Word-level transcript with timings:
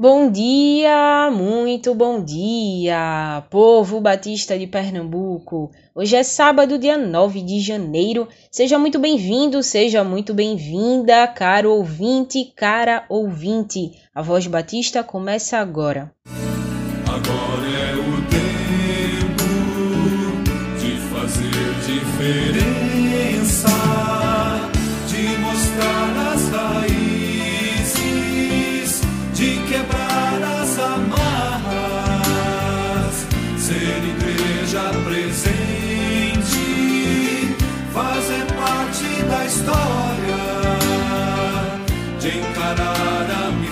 Bom 0.00 0.30
dia, 0.30 1.28
muito 1.32 1.92
bom 1.92 2.22
dia, 2.22 3.42
povo 3.50 4.00
batista 4.00 4.56
de 4.56 4.64
Pernambuco. 4.64 5.72
Hoje 5.92 6.14
é 6.14 6.22
sábado, 6.22 6.78
dia 6.78 6.96
9 6.96 7.42
de 7.42 7.58
janeiro. 7.58 8.28
Seja 8.48 8.78
muito 8.78 9.00
bem-vindo, 9.00 9.60
seja 9.60 10.04
muito 10.04 10.32
bem-vinda, 10.32 11.26
caro 11.26 11.72
ouvinte, 11.72 12.52
cara 12.54 13.06
ouvinte. 13.08 13.90
A 14.14 14.22
Voz 14.22 14.46
Batista 14.46 15.02
começa 15.02 15.58
agora. 15.58 16.12
Agora 16.24 16.47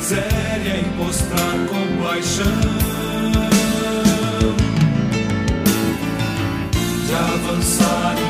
miséria 0.06 0.77
e 0.77 0.97
mostrar 0.97 1.56
compaixão. 1.69 2.47
de 7.06 7.14
avançar 7.14 8.25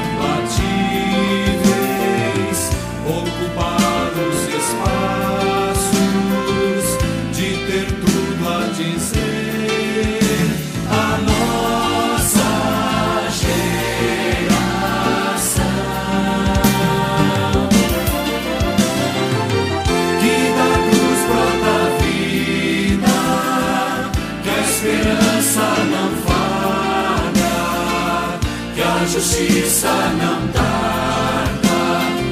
justiça 29.19 29.89
não 29.89 30.53
tarda, 30.53 31.69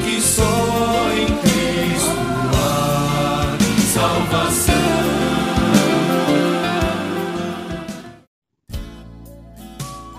que 0.05 0.21
só 0.21 1.11
em 1.17 1.27
Cristo 1.39 2.11
há 2.53 3.57
salvação. 3.91 4.75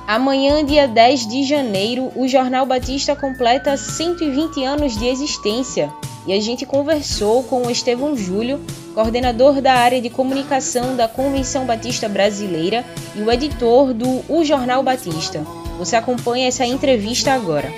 Amanhã, 0.07 0.65
dia 0.65 0.87
10 0.87 1.27
de 1.27 1.43
janeiro, 1.43 2.11
o 2.15 2.27
Jornal 2.27 2.65
Batista 2.65 3.15
completa 3.15 3.77
120 3.77 4.63
anos 4.63 4.97
de 4.97 5.05
existência 5.05 5.93
e 6.25 6.33
a 6.33 6.41
gente 6.41 6.65
conversou 6.65 7.43
com 7.43 7.61
o 7.61 7.69
Estevão 7.69 8.17
Júlio, 8.17 8.59
coordenador 8.95 9.61
da 9.61 9.73
área 9.73 10.01
de 10.01 10.09
comunicação 10.09 10.95
da 10.95 11.07
Convenção 11.07 11.65
Batista 11.65 12.09
Brasileira 12.09 12.83
e 13.15 13.21
o 13.21 13.31
editor 13.31 13.93
do 13.93 14.23
O 14.27 14.43
Jornal 14.43 14.81
Batista. 14.81 15.45
Você 15.77 15.95
acompanha 15.95 16.47
essa 16.47 16.65
entrevista 16.65 17.33
agora. 17.33 17.69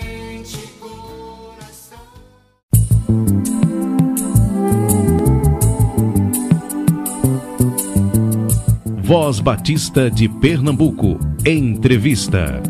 Voz 9.02 9.40
Batista 9.40 10.12
de 10.12 10.28
Pernambuco, 10.28 11.18
entrevista. 11.46 12.62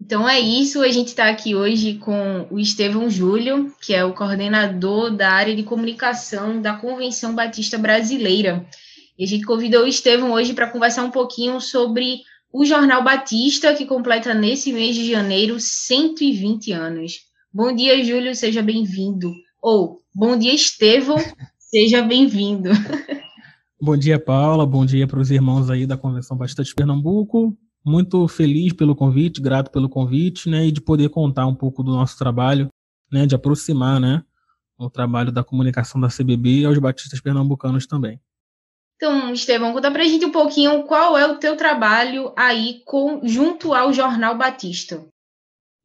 Então 0.00 0.28
é 0.28 0.38
isso, 0.38 0.80
a 0.80 0.88
gente 0.88 1.08
está 1.08 1.28
aqui 1.28 1.56
hoje 1.56 1.94
com 1.94 2.46
o 2.48 2.58
Estevão 2.60 3.10
Júlio, 3.10 3.74
que 3.82 3.92
é 3.92 4.04
o 4.04 4.14
coordenador 4.14 5.10
da 5.10 5.32
área 5.32 5.54
de 5.54 5.64
comunicação 5.64 6.62
da 6.62 6.74
Convenção 6.74 7.34
Batista 7.34 7.76
Brasileira. 7.76 8.64
E 9.18 9.24
a 9.24 9.26
gente 9.26 9.44
convidou 9.44 9.82
o 9.82 9.88
Estevão 9.88 10.32
hoje 10.32 10.54
para 10.54 10.70
conversar 10.70 11.02
um 11.02 11.10
pouquinho 11.10 11.60
sobre 11.60 12.20
o 12.58 12.64
Jornal 12.64 13.04
Batista, 13.04 13.74
que 13.74 13.84
completa 13.84 14.32
nesse 14.32 14.72
mês 14.72 14.96
de 14.96 15.10
janeiro 15.10 15.60
120 15.60 16.72
anos. 16.72 17.18
Bom 17.52 17.70
dia, 17.76 18.02
Júlio, 18.02 18.34
seja 18.34 18.62
bem-vindo. 18.62 19.30
Ou, 19.60 20.00
bom 20.14 20.38
dia, 20.38 20.54
Estevão, 20.54 21.18
seja 21.60 22.00
bem-vindo. 22.00 22.70
Bom 23.78 23.94
dia, 23.94 24.18
Paula. 24.18 24.64
Bom 24.64 24.86
dia 24.86 25.06
para 25.06 25.20
os 25.20 25.30
irmãos 25.30 25.68
aí 25.68 25.84
da 25.84 25.98
Convenção 25.98 26.34
Batista 26.34 26.64
de 26.64 26.74
Pernambuco. 26.74 27.54
Muito 27.84 28.26
feliz 28.26 28.72
pelo 28.72 28.96
convite, 28.96 29.38
grato 29.38 29.70
pelo 29.70 29.86
convite, 29.86 30.48
né, 30.48 30.66
e 30.66 30.72
de 30.72 30.80
poder 30.80 31.10
contar 31.10 31.46
um 31.46 31.54
pouco 31.54 31.82
do 31.82 31.90
nosso 31.90 32.16
trabalho, 32.16 32.70
né, 33.12 33.26
de 33.26 33.34
aproximar, 33.34 34.00
né, 34.00 34.24
o 34.78 34.88
trabalho 34.88 35.30
da 35.30 35.44
comunicação 35.44 36.00
da 36.00 36.08
CBB 36.08 36.64
aos 36.64 36.78
batistas 36.78 37.20
pernambucanos 37.20 37.86
também. 37.86 38.18
Então, 38.96 39.32
Estevão, 39.32 39.74
conta 39.74 39.90
pra 39.90 40.04
gente 40.04 40.24
um 40.24 40.32
pouquinho 40.32 40.82
qual 40.84 41.18
é 41.18 41.30
o 41.30 41.36
teu 41.36 41.56
trabalho 41.56 42.32
aí 42.34 42.80
com, 42.86 43.20
junto 43.24 43.74
ao 43.74 43.92
Jornal 43.92 44.36
Batista. 44.36 45.06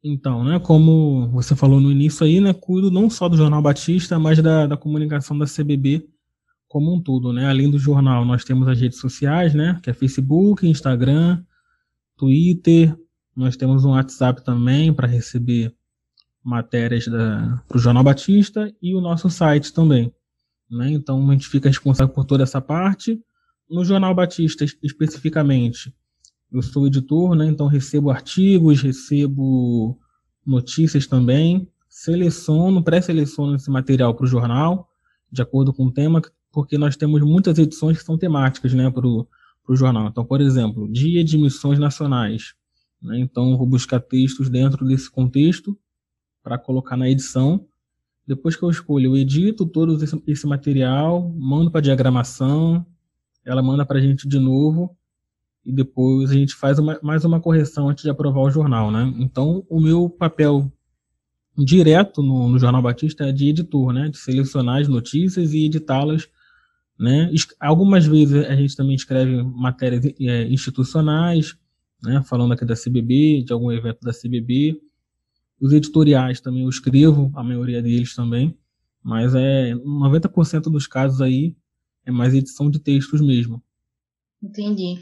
Então, 0.02 0.42
né, 0.42 0.58
como 0.58 1.28
você 1.28 1.54
falou 1.54 1.78
no 1.78 1.92
início 1.92 2.26
aí, 2.26 2.40
né, 2.40 2.52
cuido 2.52 2.90
não 2.90 3.08
só 3.08 3.28
do 3.28 3.36
Jornal 3.36 3.62
Batista, 3.62 4.18
mas 4.18 4.42
da, 4.42 4.66
da 4.66 4.76
comunicação 4.76 5.38
da 5.38 5.46
CBB 5.46 6.08
como 6.66 6.92
um 6.92 7.00
todo, 7.00 7.34
né? 7.34 7.50
Além 7.50 7.70
do 7.70 7.78
jornal, 7.78 8.24
nós 8.24 8.44
temos 8.44 8.66
as 8.66 8.80
redes 8.80 8.98
sociais, 8.98 9.54
né, 9.54 9.78
que 9.82 9.90
é 9.90 9.92
Facebook, 9.92 10.66
Instagram, 10.66 11.44
Twitter, 12.16 12.96
nós 13.36 13.56
temos 13.56 13.84
um 13.84 13.90
WhatsApp 13.90 14.42
também 14.42 14.92
para 14.92 15.06
receber 15.06 15.74
matérias 16.42 17.04
para 17.04 17.76
o 17.76 17.78
Jornal 17.78 18.02
Batista 18.02 18.72
e 18.80 18.94
o 18.94 19.00
nosso 19.00 19.28
site 19.30 19.72
também. 19.72 20.12
Né? 20.72 20.90
Então 20.92 21.28
a 21.28 21.32
gente 21.32 21.48
fica 21.48 21.68
responsável 21.68 22.12
por 22.12 22.24
toda 22.24 22.42
essa 22.42 22.60
parte. 22.60 23.20
No 23.68 23.84
Jornal 23.84 24.14
Batista, 24.14 24.64
especificamente, 24.82 25.94
eu 26.50 26.62
sou 26.62 26.86
editor, 26.86 27.34
né? 27.34 27.46
então 27.46 27.66
recebo 27.66 28.10
artigos, 28.10 28.80
recebo 28.80 29.98
notícias 30.44 31.06
também, 31.06 31.68
seleciono, 31.88 32.82
pré-seleciono 32.82 33.54
esse 33.54 33.70
material 33.70 34.14
para 34.14 34.24
o 34.24 34.28
jornal, 34.28 34.88
de 35.30 35.42
acordo 35.42 35.72
com 35.72 35.86
o 35.86 35.92
tema, 35.92 36.20
porque 36.50 36.76
nós 36.76 36.96
temos 36.96 37.22
muitas 37.22 37.58
edições 37.58 37.98
que 37.98 38.04
são 38.04 38.18
temáticas 38.18 38.74
né, 38.74 38.90
para 38.90 39.06
o 39.06 39.26
jornal. 39.70 40.08
Então, 40.08 40.24
por 40.24 40.40
exemplo, 40.40 40.90
Dia 40.90 41.22
de 41.22 41.38
Missões 41.38 41.78
Nacionais. 41.78 42.54
Né? 43.00 43.18
Então, 43.20 43.56
vou 43.56 43.66
buscar 43.66 44.00
textos 44.00 44.50
dentro 44.50 44.86
desse 44.86 45.10
contexto 45.10 45.78
para 46.42 46.58
colocar 46.58 46.96
na 46.96 47.08
edição. 47.08 47.66
Depois 48.26 48.54
que 48.54 48.62
eu 48.62 48.70
escolho, 48.70 49.06
eu 49.06 49.16
edito 49.16 49.66
todo 49.66 49.98
esse, 50.26 50.46
material, 50.46 51.28
mando 51.36 51.70
para 51.70 51.80
diagramação, 51.80 52.86
ela 53.44 53.62
manda 53.62 53.84
para 53.84 53.98
a 53.98 54.00
gente 54.00 54.28
de 54.28 54.38
novo 54.38 54.96
e 55.64 55.72
depois 55.72 56.30
a 56.30 56.34
gente 56.34 56.54
faz 56.54 56.78
uma, 56.78 56.98
mais 57.02 57.24
uma 57.24 57.40
correção 57.40 57.88
antes 57.88 58.04
de 58.04 58.10
aprovar 58.10 58.42
o 58.42 58.50
jornal, 58.50 58.90
né? 58.90 59.12
Então, 59.18 59.64
o 59.68 59.80
meu 59.80 60.08
papel 60.08 60.72
direto 61.56 62.22
no, 62.22 62.48
no 62.48 62.58
Jornal 62.58 62.82
Batista 62.82 63.24
é 63.24 63.32
de 63.32 63.48
editor, 63.48 63.92
né? 63.92 64.08
De 64.08 64.18
selecionar 64.18 64.80
as 64.80 64.88
notícias 64.88 65.52
e 65.52 65.66
editá-las, 65.66 66.28
né? 66.98 67.30
Algumas 67.60 68.06
vezes 68.06 68.44
a 68.46 68.54
gente 68.54 68.76
também 68.76 68.94
escreve 68.94 69.42
matérias 69.42 70.04
é, 70.20 70.48
institucionais, 70.48 71.56
né? 72.02 72.22
Falando 72.24 72.52
aqui 72.52 72.64
da 72.64 72.74
CBB, 72.74 73.42
de 73.44 73.52
algum 73.52 73.70
evento 73.72 74.00
da 74.00 74.12
CBB. 74.12 74.80
Os 75.62 75.72
editoriais 75.72 76.40
também 76.40 76.64
eu 76.64 76.68
escrevo, 76.68 77.30
a 77.36 77.42
maioria 77.44 77.80
deles 77.80 78.16
também, 78.16 78.58
mas 79.00 79.32
é 79.32 79.72
90% 79.76 80.62
dos 80.62 80.88
casos 80.88 81.20
aí 81.20 81.54
é 82.04 82.10
mais 82.10 82.34
edição 82.34 82.68
de 82.68 82.80
textos 82.80 83.20
mesmo. 83.20 83.62
Entendi. 84.42 85.00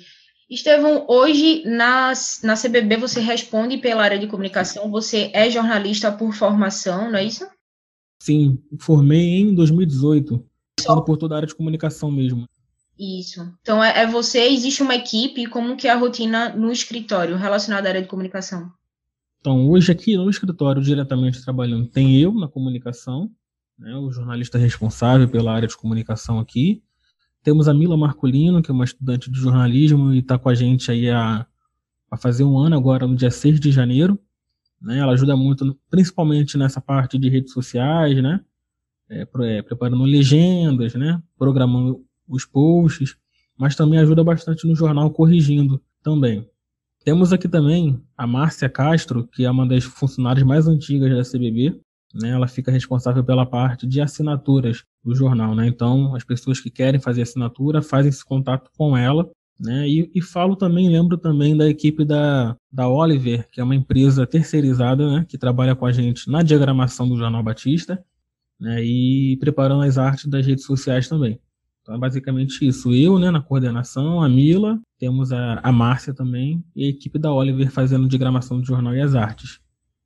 Estevão, 0.51 1.07
hoje 1.09 1.63
na, 1.65 2.13
na 2.43 2.55
CBB 2.57 2.99
você 2.99 3.21
responde 3.21 3.79
pela 3.79 4.03
área 4.03 4.19
de 4.19 4.27
comunicação, 4.27 4.91
você 4.91 5.31
é 5.33 5.49
jornalista 5.49 6.13
por 6.13 6.35
formação, 6.35 7.11
não 7.11 7.19
é 7.19 7.25
isso? 7.25 7.49
Sim, 8.23 8.63
formei 8.79 9.41
em 9.41 9.55
2018, 9.55 10.45
só 10.79 11.01
por 11.01 11.17
toda 11.17 11.37
a 11.37 11.39
área 11.39 11.49
de 11.49 11.55
comunicação 11.55 12.11
mesmo. 12.11 12.47
Isso. 12.99 13.51
Então 13.63 13.83
é, 13.83 14.01
é, 14.01 14.07
você, 14.07 14.41
existe 14.41 14.83
uma 14.83 14.95
equipe, 14.95 15.47
como 15.47 15.75
que 15.75 15.89
é 15.89 15.91
a 15.91 15.97
rotina 15.97 16.51
no 16.51 16.71
escritório 16.71 17.39
relacionada 17.39 17.89
à 17.89 17.93
área 17.93 18.03
de 18.03 18.09
comunicação? 18.09 18.71
Então, 19.41 19.71
hoje 19.71 19.91
aqui 19.91 20.17
no 20.19 20.29
escritório, 20.29 20.83
diretamente 20.83 21.43
trabalhando, 21.43 21.87
tem 21.87 22.21
eu 22.21 22.35
na 22.35 22.47
comunicação, 22.47 23.31
né, 23.79 23.97
o 23.97 24.13
jornalista 24.13 24.59
responsável 24.59 25.27
pela 25.29 25.51
área 25.51 25.67
de 25.67 25.77
comunicação 25.77 26.39
aqui. 26.39 26.83
Temos 27.43 27.67
a 27.67 27.73
Mila 27.73 27.97
Marcolino, 27.97 28.63
que 28.63 28.71
é 28.71 28.75
uma 28.75 28.85
estudante 28.85 29.31
de 29.31 29.39
jornalismo 29.39 30.13
e 30.13 30.19
está 30.19 30.39
com 30.39 30.51
a 30.51 30.55
gente 30.55 30.91
aí 30.91 31.09
a, 31.09 31.47
a 32.11 32.17
fazer 32.19 32.45
um 32.45 32.59
ano 32.59 32.77
agora, 32.77 33.07
no 33.07 33.17
dia 33.17 33.31
6 33.31 33.59
de 33.59 33.73
janeiro. 33.73 34.21
Né? 34.79 34.99
Ela 34.99 35.13
ajuda 35.13 35.35
muito, 35.35 35.75
principalmente 35.89 36.59
nessa 36.59 36.81
parte 36.81 37.19
de 37.19 37.31
redes 37.31 37.55
sociais, 37.55 38.23
né? 38.23 38.45
É, 39.09 39.27
é, 39.43 39.63
preparando 39.63 40.05
legendas, 40.05 40.95
né? 40.95 41.21
programando 41.39 42.05
os 42.29 42.45
posts, 42.45 43.17
mas 43.59 43.75
também 43.75 43.99
ajuda 43.99 44.23
bastante 44.23 44.67
no 44.67 44.77
jornal 44.77 45.11
corrigindo 45.11 45.83
também. 46.03 46.47
Temos 47.05 47.33
aqui 47.33 47.49
também 47.49 48.01
a 48.17 48.27
Márcia 48.27 48.69
Castro, 48.69 49.27
que 49.27 49.45
é 49.45 49.51
uma 49.51 49.67
das 49.67 49.85
funcionárias 49.85 50.47
mais 50.47 50.69
antigas 50.69 51.11
da 51.11 51.39
CBB. 51.39 51.81
Né? 52.15 52.31
Ela 52.31 52.49
fica 52.49 52.71
responsável 52.71 53.25
pela 53.25 53.47
parte 53.47 53.87
de 53.87 54.01
assinaturas 54.01 54.85
do 55.03 55.15
jornal. 55.15 55.55
Né? 55.55 55.67
Então, 55.67 56.15
as 56.15 56.25
pessoas 56.25 56.61
que 56.61 56.71
querem 56.71 57.01
fazer 57.01 57.23
assinatura 57.23 57.83
fazem 57.83 58.11
esse 58.11 58.25
contato 58.25 58.71
com 58.77 58.97
ela 58.97 59.31
né? 59.61 59.87
E, 59.87 60.11
e, 60.15 60.23
falo 60.23 60.57
também, 60.57 60.89
lembro 60.89 61.19
também 61.19 61.55
da 61.55 61.69
equipe 61.69 62.03
da, 62.03 62.57
da 62.73 62.89
Oliver, 62.89 63.47
que 63.51 63.61
é 63.61 63.65
uma 63.65 63.75
empresa 63.75 64.27
terceirizada, 64.27 65.19
né, 65.19 65.27
que 65.29 65.37
trabalha 65.37 65.77
com 65.77 65.85
a 65.85 65.93
gente 65.93 66.31
na 66.31 66.43
diagramação 66.43 67.07
do 67.07 67.19
Jornal 67.19 67.43
Batista, 67.43 68.03
né, 68.59 68.83
e 68.83 69.37
preparando 69.39 69.83
as 69.83 69.99
artes 69.99 70.25
das 70.27 70.47
redes 70.47 70.65
sociais 70.65 71.09
também. 71.09 71.39
Então 71.91 71.97
é 71.97 71.99
basicamente 71.99 72.65
isso. 72.65 72.93
Eu, 72.95 73.19
né, 73.19 73.33
na 73.33 73.43
coordenação, 73.43 74.23
a 74.23 74.29
Mila, 74.29 74.79
temos 74.97 75.33
a, 75.33 75.59
a 75.61 75.73
Márcia 75.73 76.15
também, 76.15 76.63
e 76.77 76.87
a 76.87 76.89
equipe 76.89 77.19
da 77.19 77.33
Oliver 77.33 77.69
fazendo 77.69 78.09
diagramação 78.09 78.61
do 78.61 78.67
jornal 78.67 78.95
e 78.95 79.01
as 79.01 79.17
artes. 79.17 79.59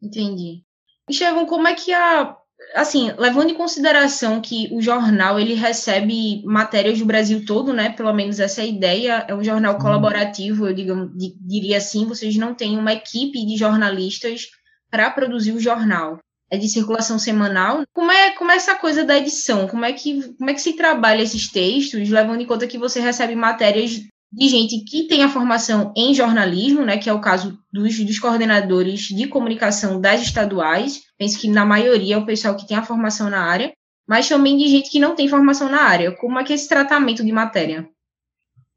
Entendi. 0.03 0.63
Estevão, 1.09 1.45
como 1.45 1.69
é 1.69 1.75
que 1.75 1.93
a 1.93 2.35
assim, 2.75 3.13
levando 3.19 3.51
em 3.51 3.55
consideração 3.55 4.41
que 4.41 4.73
o 4.73 4.81
jornal 4.81 5.39
ele 5.39 5.53
recebe 5.53 6.43
matérias 6.47 6.99
do 6.99 7.05
Brasil 7.05 7.45
todo, 7.45 7.75
né? 7.75 7.91
Pelo 7.91 8.15
menos 8.15 8.41
essa 8.41 8.63
é 8.63 8.65
a 8.65 8.69
ideia. 8.69 9.27
É 9.29 9.35
um 9.35 9.45
jornal 9.45 9.77
colaborativo, 9.77 10.67
eu 10.67 10.73
digamos, 10.73 11.11
diria 11.15 11.77
assim. 11.77 12.07
Vocês 12.07 12.35
não 12.37 12.55
têm 12.55 12.79
uma 12.79 12.95
equipe 12.95 13.45
de 13.45 13.59
jornalistas 13.59 14.47
para 14.91 15.11
produzir 15.11 15.53
o 15.53 15.61
jornal. 15.61 16.19
É 16.51 16.59
de 16.59 16.69
circulação 16.69 17.19
semanal. 17.19 17.83
Como 17.93 18.13
é, 18.13 18.33
como 18.33 18.53
é 18.53 18.57
essa 18.57 18.75
coisa 18.75 19.05
da 19.05 19.17
edição? 19.17 19.67
Como 19.67 19.85
é 19.85 19.93
que 19.93 20.23
como 20.37 20.51
é 20.51 20.55
que 20.55 20.61
se 20.61 20.75
trabalha 20.75 21.23
esses 21.23 21.51
textos, 21.51 22.09
levando 22.09 22.41
em 22.41 22.47
conta 22.47 22.67
que 22.67 22.79
você 22.79 23.01
recebe 23.01 23.35
matérias 23.35 24.03
de 24.35 24.49
gente 24.49 24.85
que 24.85 25.07
tem 25.07 25.23
a 25.23 25.29
formação 25.29 25.93
em 25.97 26.13
jornalismo, 26.13 26.85
né, 26.85 26.99
que 26.99 27.09
é 27.09 27.13
o 27.13 27.21
caso 27.21 27.57
dos, 27.73 27.99
dos, 28.05 28.19
coordenadores 28.19 29.03
de 29.03 29.29
comunicação 29.29 30.01
das 30.01 30.23
estaduais, 30.23 31.03
penso 31.17 31.39
que 31.41 31.49
na 31.49 31.65
maioria 31.65 32.17
é 32.17 32.19
o 32.19 32.27
pessoal 32.27 32.57
que 32.57 32.67
tem 32.67 32.77
a 32.77 32.83
formação 32.83 33.31
na 33.31 33.41
área, 33.41 33.73
mas 34.09 34.29
também 34.29 34.59
de 34.59 34.69
gente 34.69 34.91
que 34.91 34.99
não 34.99 35.15
tem 35.15 35.29
formação 35.29 35.71
na 35.71 35.83
área. 35.83 36.13
Como 36.17 36.39
é 36.39 36.45
que 36.45 36.53
é 36.53 36.57
esse 36.57 36.69
tratamento 36.69 37.25
de 37.25 37.31
matéria? 37.31 37.89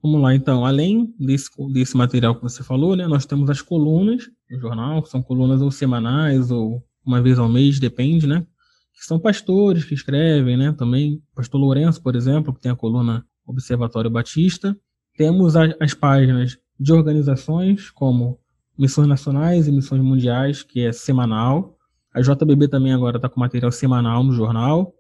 Vamos 0.02 0.22
lá, 0.22 0.36
então. 0.36 0.64
Além 0.64 1.14
desse, 1.20 1.50
desse 1.74 1.98
material 1.98 2.36
que 2.36 2.44
você 2.44 2.64
falou, 2.64 2.96
né, 2.96 3.08
nós 3.08 3.26
temos 3.26 3.50
as 3.50 3.62
colunas 3.62 4.26
do 4.50 4.60
jornal, 4.60 5.02
que 5.02 5.10
são 5.10 5.24
colunas 5.24 5.62
ou 5.62 5.72
semanais 5.72 6.52
ou 6.52 6.84
uma 7.08 7.22
vez 7.22 7.40
ao 7.40 7.48
mês, 7.48 7.80
depende, 7.80 8.28
né? 8.28 8.46
Que 8.94 9.06
são 9.06 9.18
pastores 9.18 9.86
que 9.86 9.94
escrevem, 9.94 10.58
né? 10.58 10.74
Também, 10.74 11.24
pastor 11.34 11.60
Lourenço, 11.62 12.02
por 12.02 12.16
exemplo, 12.16 12.54
que 12.54 12.60
tem 12.60 12.72
a 12.72 12.76
coluna 12.76 13.26
Observatório 13.46 14.10
Batista. 14.10 14.78
Temos 15.16 15.56
as 15.56 15.94
páginas 15.94 16.58
de 16.80 16.92
organizações 16.92 17.90
como 17.90 18.40
Missões 18.78 19.08
Nacionais 19.08 19.68
e 19.68 19.72
Missões 19.72 20.02
Mundiais, 20.02 20.62
que 20.62 20.82
é 20.82 20.92
semanal. 20.92 21.78
A 22.14 22.22
JBB 22.22 22.68
também 22.68 22.94
agora 22.94 23.18
está 23.18 23.30
com 23.30 23.40
material 23.40 23.72
semanal 23.72 24.24
no 24.24 24.34
jornal. 24.34 24.94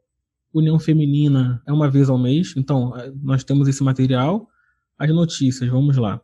União 0.53 0.79
Feminina 0.79 1.61
é 1.67 1.73
uma 1.73 1.89
vez 1.89 2.09
ao 2.09 2.17
mês, 2.17 2.53
então 2.55 2.97
eh, 2.97 3.11
nós 3.21 3.43
temos 3.43 3.67
esse 3.67 3.83
material. 3.83 4.47
As 4.97 5.09
notícias, 5.09 5.69
vamos 5.69 5.97
lá. 5.97 6.21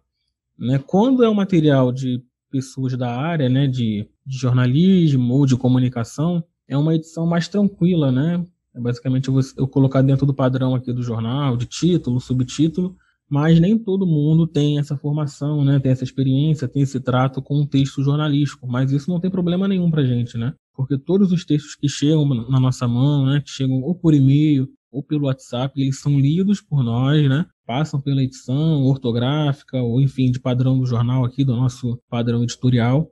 Né? 0.58 0.80
Quando 0.80 1.24
é 1.24 1.30
o 1.30 1.36
material 1.36 1.92
de 1.92 2.24
pessoas 2.50 2.98
da 2.98 3.16
área, 3.16 3.50
né, 3.50 3.68
de, 3.68 4.08
de 4.26 4.38
jornalismo 4.38 5.34
ou 5.34 5.46
de 5.46 5.56
comunicação, 5.56 6.44
é 6.68 6.78
uma 6.78 6.96
edição 6.96 7.26
mais 7.26 7.48
tranquila, 7.48 8.12
né? 8.12 8.44
É 8.76 8.80
basicamente 8.80 9.28
eu, 9.28 9.40
eu 9.58 9.68
colocar 9.68 10.02
dentro 10.02 10.26
do 10.26 10.34
padrão 10.34 10.74
aqui 10.74 10.92
do 10.92 11.04
jornal, 11.04 11.56
de 11.56 11.66
título, 11.66 12.20
subtítulo, 12.20 12.96
mas 13.30 13.60
nem 13.60 13.78
todo 13.78 14.06
mundo 14.06 14.48
tem 14.48 14.80
essa 14.80 14.98
formação, 14.98 15.64
né, 15.64 15.80
tem 15.80 15.92
essa 15.92 16.04
experiência, 16.04 16.68
tem 16.68 16.84
esse 16.84 17.00
trato 17.00 17.42
com 17.42 17.62
um 17.62 17.66
texto 17.66 18.04
jornalístico, 18.04 18.68
mas 18.68 18.92
isso 18.92 19.10
não 19.10 19.20
tem 19.20 19.32
problema 19.32 19.68
nenhum 19.68 19.90
para 19.90 20.04
gente, 20.04 20.38
né? 20.38 20.54
Porque 20.76 20.98
todos 20.98 21.32
os 21.32 21.46
textos 21.46 21.76
que 21.76 21.88
chegam 21.88 22.28
na 22.28 22.60
nossa 22.60 22.88
mão, 22.88 23.26
né, 23.26 23.42
que 23.42 23.50
chegam 23.50 23.82
ou 23.82 23.96
por 23.96 24.14
e-mail 24.14 24.68
ou 24.92 25.02
pelo 25.02 25.26
WhatsApp, 25.26 25.80
eles 25.82 26.00
são 26.00 26.20
lidos 26.20 26.62
por 26.62 26.84
nós, 26.84 27.28
né? 27.28 27.46
Passam 27.66 28.00
pela 28.00 28.22
edição 28.22 28.84
ortográfica 28.84 29.82
ou 29.82 30.00
enfim 30.02 30.30
de 30.30 30.40
padrão 30.40 30.78
do 30.78 30.86
jornal 30.86 31.26
aqui 31.26 31.44
do 31.44 31.56
nosso 31.56 32.00
padrão 32.10 32.44
editorial 32.44 33.10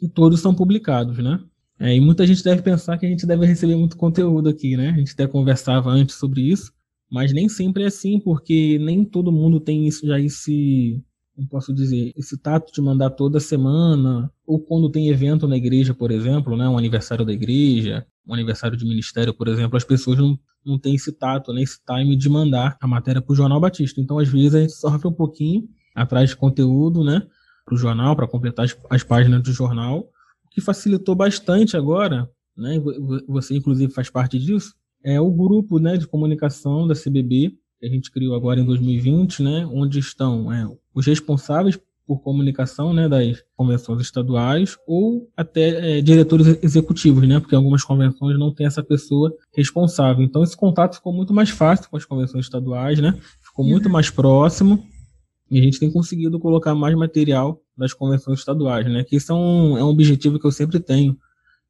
e 0.00 0.08
todos 0.08 0.40
são 0.40 0.54
publicados, 0.54 1.18
né? 1.18 1.40
É, 1.78 1.94
e 1.94 2.00
muita 2.00 2.26
gente 2.26 2.42
deve 2.42 2.62
pensar 2.62 2.96
que 2.96 3.04
a 3.04 3.08
gente 3.08 3.26
deve 3.26 3.44
receber 3.44 3.76
muito 3.76 3.96
conteúdo 3.96 4.48
aqui, 4.48 4.76
né? 4.76 4.90
A 4.90 4.98
gente 4.98 5.12
até 5.12 5.26
conversava 5.26 5.90
antes 5.90 6.16
sobre 6.16 6.40
isso. 6.40 6.72
Mas 7.10 7.32
nem 7.32 7.48
sempre 7.48 7.84
é 7.84 7.86
assim, 7.86 8.18
porque 8.18 8.78
nem 8.80 9.04
todo 9.04 9.30
mundo 9.30 9.60
tem 9.60 9.86
isso 9.86 10.06
já 10.06 10.18
esse, 10.18 11.00
como 11.34 11.48
posso 11.48 11.72
dizer, 11.72 12.12
esse 12.16 12.36
tato 12.36 12.72
de 12.72 12.80
mandar 12.80 13.10
toda 13.10 13.38
semana, 13.38 14.30
ou 14.44 14.58
quando 14.58 14.90
tem 14.90 15.08
evento 15.08 15.46
na 15.46 15.56
igreja, 15.56 15.94
por 15.94 16.10
exemplo, 16.10 16.56
né, 16.56 16.68
um 16.68 16.76
aniversário 16.76 17.24
da 17.24 17.32
igreja, 17.32 18.04
um 18.26 18.34
aniversário 18.34 18.76
de 18.76 18.84
ministério, 18.84 19.32
por 19.32 19.46
exemplo, 19.46 19.76
as 19.76 19.84
pessoas 19.84 20.18
não, 20.18 20.36
não 20.64 20.78
têm 20.78 20.96
esse 20.96 21.12
tato, 21.12 21.52
né, 21.52 21.62
esse 21.62 21.78
time 21.86 22.16
de 22.16 22.28
mandar 22.28 22.76
a 22.80 22.88
matéria 22.88 23.22
para 23.22 23.32
o 23.32 23.36
Jornal 23.36 23.60
Batista. 23.60 24.00
Então, 24.00 24.18
às 24.18 24.28
vezes, 24.28 24.54
a 24.54 24.60
gente 24.60 24.72
sofre 24.72 25.06
um 25.06 25.12
pouquinho 25.12 25.68
atrás 25.94 26.30
de 26.30 26.36
conteúdo, 26.36 27.04
né, 27.04 27.22
para 27.66 27.74
o 27.74 27.78
jornal, 27.78 28.14
para 28.14 28.28
completar 28.28 28.64
as, 28.64 28.76
as 28.88 29.02
páginas 29.02 29.42
do 29.42 29.52
jornal, 29.52 30.08
o 30.44 30.48
que 30.48 30.60
facilitou 30.60 31.14
bastante 31.14 31.76
agora, 31.76 32.30
né, 32.56 32.80
você 33.26 33.56
inclusive 33.56 33.92
faz 33.92 34.08
parte 34.08 34.38
disso, 34.38 34.72
é 35.04 35.20
o 35.20 35.30
grupo 35.30 35.78
né, 35.78 35.96
de 35.96 36.06
comunicação 36.06 36.86
da 36.86 36.94
CBB, 36.94 37.54
que 37.78 37.86
a 37.86 37.88
gente 37.90 38.10
criou 38.10 38.34
agora 38.34 38.60
em 38.60 38.64
2020, 38.64 39.42
né, 39.42 39.68
onde 39.70 39.98
estão 39.98 40.50
é, 40.50 40.66
os 40.94 41.06
responsáveis 41.06 41.78
por 42.06 42.20
comunicação 42.20 42.94
né, 42.94 43.08
das 43.08 43.42
convenções 43.56 44.00
estaduais 44.00 44.78
ou 44.86 45.28
até 45.36 45.98
é, 45.98 46.00
diretores 46.00 46.62
executivos, 46.62 47.26
né, 47.26 47.40
porque 47.40 47.54
algumas 47.54 47.82
convenções 47.82 48.38
não 48.38 48.54
tem 48.54 48.66
essa 48.66 48.82
pessoa 48.82 49.34
responsável. 49.54 50.24
Então 50.24 50.42
esse 50.44 50.56
contato 50.56 50.94
ficou 50.94 51.12
muito 51.12 51.34
mais 51.34 51.50
fácil 51.50 51.90
com 51.90 51.96
as 51.96 52.04
convenções 52.04 52.46
estaduais, 52.46 53.00
né, 53.00 53.12
ficou 53.42 53.64
uhum. 53.64 53.72
muito 53.72 53.90
mais 53.90 54.08
próximo 54.08 54.86
e 55.50 55.58
a 55.58 55.62
gente 55.62 55.78
tem 55.78 55.90
conseguido 55.90 56.38
colocar 56.38 56.74
mais 56.74 56.94
material 56.94 57.60
das 57.76 57.92
convenções 57.92 58.40
estaduais, 58.40 58.86
né, 58.86 59.04
que 59.04 59.16
é 59.16 59.32
um, 59.32 59.78
é 59.78 59.84
um 59.84 59.88
objetivo 59.88 60.38
que 60.38 60.46
eu 60.46 60.52
sempre 60.52 60.80
tenho, 60.80 61.16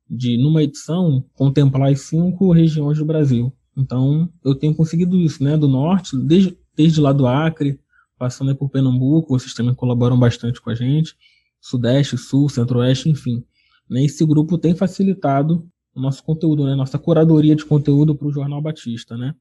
de, 0.08 0.38
numa 0.38 0.62
edição, 0.62 1.24
contemplar 1.34 1.90
as 1.90 2.00
cinco 2.00 2.52
regiões 2.52 2.98
do 2.98 3.04
Brasil. 3.04 3.52
Então, 3.76 4.28
eu 4.44 4.54
tenho 4.54 4.74
conseguido 4.74 5.16
isso, 5.16 5.42
né? 5.44 5.56
Do 5.56 5.68
norte, 5.68 6.16
desde, 6.16 6.56
desde 6.74 7.00
lá 7.00 7.12
do 7.12 7.26
Acre, 7.26 7.78
passando 8.18 8.54
por 8.56 8.70
Pernambuco, 8.70 9.38
vocês 9.38 9.52
também 9.52 9.74
colaboram 9.74 10.18
bastante 10.18 10.60
com 10.60 10.70
a 10.70 10.74
gente, 10.74 11.14
Sudeste, 11.60 12.16
Sul, 12.16 12.48
Centro-Oeste, 12.48 13.10
enfim. 13.10 13.44
Né? 13.88 14.04
Esse 14.04 14.24
grupo 14.24 14.56
tem 14.56 14.74
facilitado 14.74 15.68
o 15.94 16.00
nosso 16.00 16.22
conteúdo, 16.24 16.64
né? 16.64 16.74
Nossa 16.74 16.98
curadoria 16.98 17.54
de 17.54 17.64
conteúdo 17.64 18.14
para 18.14 18.28
o 18.28 18.32
Jornal 18.32 18.62
Batista, 18.62 19.16
né? 19.16 19.34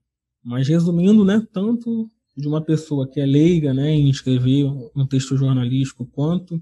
Mas 0.44 0.68
resumindo, 0.68 1.24
né? 1.24 1.46
Tanto 1.54 2.10
de 2.36 2.48
uma 2.48 2.62
pessoa 2.62 3.08
que 3.08 3.20
é 3.20 3.26
leiga, 3.26 3.74
né, 3.74 3.92
em 3.92 4.10
escrever 4.10 4.66
um 4.96 5.06
texto 5.06 5.38
jornalístico, 5.38 6.06
quanto 6.06 6.62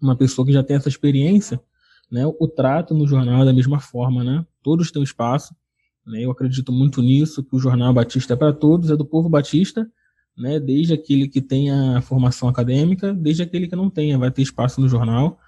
uma 0.00 0.16
pessoa 0.16 0.46
que 0.46 0.52
já 0.52 0.62
tem 0.62 0.76
essa 0.76 0.88
experiência, 0.88 1.60
né, 2.10 2.24
o 2.26 2.48
trato 2.48 2.94
no 2.94 3.06
jornal 3.06 3.42
é 3.42 3.44
da 3.46 3.52
mesma 3.52 3.80
forma, 3.80 4.22
né? 4.22 4.46
Todos 4.62 4.92
têm 4.92 5.02
espaço, 5.02 5.54
né? 6.06 6.24
Eu 6.24 6.30
acredito 6.30 6.70
muito 6.70 7.02
nisso, 7.02 7.42
que 7.42 7.56
o 7.56 7.58
jornal 7.58 7.92
Batista 7.92 8.34
é 8.34 8.36
para 8.36 8.52
todos, 8.52 8.90
é 8.90 8.96
do 8.96 9.04
povo 9.04 9.28
batista, 9.28 9.90
né? 10.36 10.60
Desde 10.60 10.94
aquele 10.94 11.26
que 11.26 11.42
tem 11.42 11.70
a 11.70 12.00
formação 12.00 12.48
acadêmica, 12.48 13.12
desde 13.12 13.42
aquele 13.42 13.66
que 13.66 13.74
não 13.74 13.90
tenha, 13.90 14.16
vai 14.16 14.30
ter 14.30 14.42
espaço 14.42 14.80
no 14.80 14.88
jornal, 14.88 15.40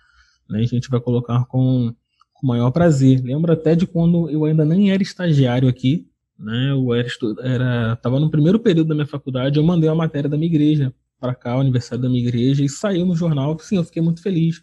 né? 0.49 0.59
A 0.59 0.66
gente 0.66 0.90
vai 0.90 1.00
colocar 1.00 1.45
com 1.45 1.95
com 2.38 2.47
maior 2.47 2.71
prazer. 2.71 3.21
Lembro 3.23 3.52
até 3.52 3.75
de 3.75 3.87
quando 3.87 4.30
eu 4.30 4.45
ainda 4.45 4.64
nem 4.64 4.92
era 4.92 5.02
estagiário 5.02 5.68
aqui, 5.68 6.08
né? 6.38 6.71
Eu 6.71 6.95
era, 6.95 7.09
era 7.42 7.97
tava 7.97 8.21
no 8.21 8.30
primeiro 8.30 8.59
período 8.59 8.88
da 8.88 8.95
minha 8.95 9.07
faculdade, 9.07 9.59
eu 9.59 9.64
mandei 9.64 9.88
uma 9.88 9.97
matéria 9.97 10.28
da 10.28 10.37
minha 10.37 10.50
igreja 10.50 10.92
para 11.21 11.35
cá, 11.35 11.57
o 11.57 11.61
aniversário 11.61 12.02
da 12.02 12.09
minha 12.09 12.23
igreja, 12.23 12.64
e 12.64 12.68
saiu 12.68 13.04
no 13.04 13.16
jornal. 13.16 13.59
Sim, 13.59 13.76
eu 13.76 13.85
fiquei 13.85 14.00
muito 14.00 14.23
feliz 14.23 14.62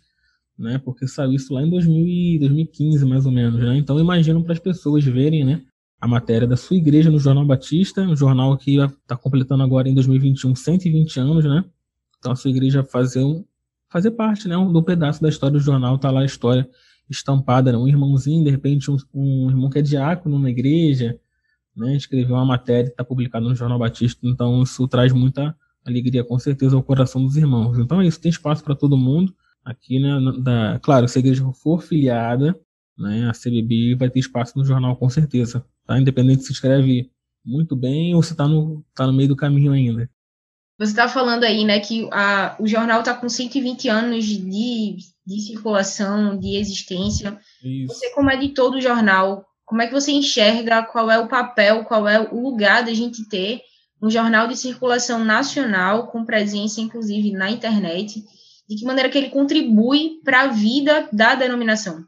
né? 0.58 0.78
Porque 0.84 1.08
saiu 1.08 1.34
isso 1.34 1.54
lá 1.54 1.62
em 1.62 1.70
2000 1.70 2.40
2015, 2.40 3.06
mais 3.06 3.26
ou 3.26 3.32
menos, 3.32 3.60
né? 3.60 3.78
Então 3.78 4.00
imaginam 4.00 4.42
para 4.42 4.54
as 4.54 4.60
pessoas 4.60 5.04
verem, 5.04 5.44
né? 5.44 5.62
A 6.00 6.08
matéria 6.08 6.48
da 6.48 6.58
sua 6.58 6.78
igreja 6.78 7.10
no 7.10 7.20
Jornal 7.20 7.46
Batista, 7.46 8.02
um 8.02 8.16
jornal 8.16 8.58
que 8.58 8.78
está 8.78 9.16
completando 9.18 9.64
agora 9.64 9.90
em 9.90 9.94
2021 9.94 10.56
120 10.56 11.20
anos, 11.20 11.46
né? 11.46 11.64
Então 12.20 12.32
a 12.32 12.36
sua 12.36 12.50
igreja 12.52 12.84
fazer 12.84 13.24
um, 13.24 13.44
fazer 13.90 14.12
parte, 14.12 14.48
né? 14.48 14.56
Do 14.56 14.84
pedaço 14.84 15.22
da 15.22 15.30
história 15.30 15.58
do 15.58 15.64
jornal, 15.64 15.98
tá 15.98 16.12
lá 16.12 16.22
a 16.22 16.26
história 16.26 16.68
estampada, 17.10 17.72
né? 17.72 17.78
Um 17.78 17.88
irmãozinho, 17.88 18.44
de 18.44 18.50
repente 18.50 18.90
um, 18.90 18.98
um 19.14 19.50
irmão 19.50 19.70
que 19.70 19.80
é 19.80 19.82
diácono 19.82 20.40
na 20.40 20.50
igreja, 20.50 21.20
né, 21.76 21.96
escreveu 21.96 22.36
uma 22.36 22.46
matéria 22.46 22.86
que 22.86 22.92
está 22.92 23.04
publicada 23.04 23.46
no 23.46 23.56
Jornal 23.56 23.80
Batista, 23.80 24.20
então 24.24 24.64
isso 24.64 24.88
traz 24.88 25.12
muita 25.12 25.56
alegria, 25.86 26.24
com 26.24 26.40
certeza, 26.40 26.76
ao 26.76 26.84
coração 26.84 27.24
dos 27.24 27.36
irmãos. 27.36 27.78
Então 27.78 28.02
é 28.02 28.08
isso, 28.08 28.20
tem 28.20 28.30
espaço 28.30 28.64
para 28.64 28.76
todo 28.76 28.98
mundo. 28.98 29.36
Aqui, 29.64 30.00
né, 30.00 30.20
da, 30.40 30.80
claro, 30.80 31.08
se 31.08 31.18
a 31.18 31.22
igreja 31.22 31.44
for 31.54 31.82
filiada, 31.82 32.60
né, 32.98 33.30
a 33.30 33.34
CBB 33.34 33.96
vai 33.96 34.10
ter 34.10 34.20
espaço 34.20 34.58
no 34.58 34.66
jornal, 34.66 34.96
com 34.96 35.10
certeza. 35.10 35.66
Tá? 35.86 36.00
Independente 36.00 36.44
se 36.44 36.52
escreve 36.52 37.12
muito 37.44 37.76
bem 37.76 38.16
ou 38.16 38.24
se 38.24 38.32
está 38.32 38.48
no, 38.48 38.84
tá 38.96 39.06
no 39.06 39.14
meio 39.14 39.30
do 39.30 39.36
caminho 39.36 39.72
ainda. 39.72 40.10
Você 40.78 40.92
está 40.92 41.08
falando 41.08 41.46
aí, 41.46 41.64
né, 41.64 41.80
que 41.80 42.08
a, 42.12 42.56
o 42.60 42.68
jornal 42.68 43.00
está 43.00 43.14
com 43.14 43.30
120 43.30 43.88
anos 43.88 44.26
de, 44.26 44.98
de 45.26 45.40
circulação, 45.40 46.38
de 46.38 46.58
existência. 46.58 47.40
Isso. 47.64 47.94
Você, 47.94 48.14
como 48.14 48.30
editor 48.32 48.72
do 48.72 48.82
jornal, 48.82 49.46
como 49.66 49.82
é 49.82 49.88
que 49.88 49.94
você 49.94 50.12
enxerga 50.12 50.84
qual 50.84 51.10
é 51.10 51.18
o 51.18 51.28
papel, 51.28 51.84
qual 51.86 52.08
é 52.08 52.22
o 52.32 52.40
lugar 52.40 52.86
da 52.86 52.94
gente 52.94 53.28
ter 53.28 53.62
um 54.02 54.10
jornal 54.10 54.48
de 54.48 54.56
circulação 54.56 55.24
nacional, 55.26 56.08
com 56.08 56.24
presença, 56.24 56.80
inclusive, 56.80 57.32
na 57.32 57.50
internet? 57.50 58.24
De 58.70 58.76
que 58.76 58.86
maneira 58.86 59.10
que 59.10 59.18
ele 59.18 59.30
contribui 59.30 60.20
para 60.24 60.42
a 60.42 60.48
vida 60.48 61.10
da 61.12 61.36
denominação? 61.36 62.06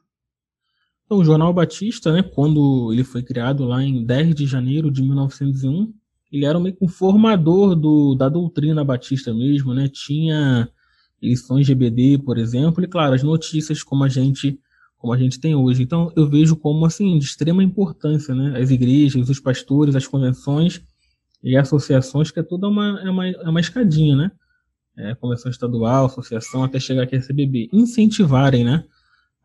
Então, 1.06 1.20
o 1.20 1.26
Jornal 1.26 1.54
Batista, 1.54 2.12
né, 2.12 2.22
quando 2.22 2.92
ele 2.92 3.04
foi 3.04 3.24
criado 3.24 3.66
lá 3.66 3.82
em 3.82 4.06
10 4.06 4.36
de 4.36 4.46
janeiro 4.46 4.92
de 4.92 5.02
1901, 5.02 5.94
ele 6.32 6.46
era 6.46 6.60
meio 6.60 6.76
que 6.76 6.84
um 6.84 6.88
formador 6.88 7.76
do, 7.76 8.14
da 8.14 8.28
doutrina 8.28 8.84
batista 8.84 9.34
mesmo, 9.34 9.74
né? 9.74 9.88
Tinha 9.88 10.70
lições 11.22 11.66
GBD, 11.66 12.20
por 12.20 12.38
exemplo, 12.38 12.84
e 12.84 12.88
claro, 12.88 13.16
as 13.16 13.24
notícias 13.24 13.82
como 13.82 14.04
a 14.04 14.10
gente 14.10 14.60
como 14.98 15.14
a 15.14 15.18
gente 15.18 15.40
tem 15.40 15.56
hoje. 15.56 15.84
Então, 15.84 16.12
eu 16.16 16.28
vejo 16.28 16.56
como 16.56 16.86
assim 16.86 17.18
de 17.18 17.26
extrema 17.26 17.64
importância, 17.64 18.34
né? 18.34 18.60
As 18.60 18.72
igrejas, 18.72 19.30
os 19.30 19.40
pastores, 19.40 19.96
as 19.96 20.08
convenções 20.08 20.82
e 21.44 21.56
associações, 21.56 22.32
que 22.32 22.40
é 22.40 22.44
toda 22.44 22.68
uma 22.68 23.00
é 23.02 23.10
uma, 23.10 23.28
é 23.28 23.50
uma 23.50 23.60
escadinha, 23.60 24.16
né? 24.16 24.32
É, 24.98 25.14
convenção 25.14 25.52
estadual, 25.52 26.08
associação, 26.08 26.64
até 26.64 26.80
chegar 26.80 27.04
aqui 27.04 27.16
a 27.16 27.22
CBB, 27.22 27.70
incentivarem, 27.72 28.64
né? 28.64 28.84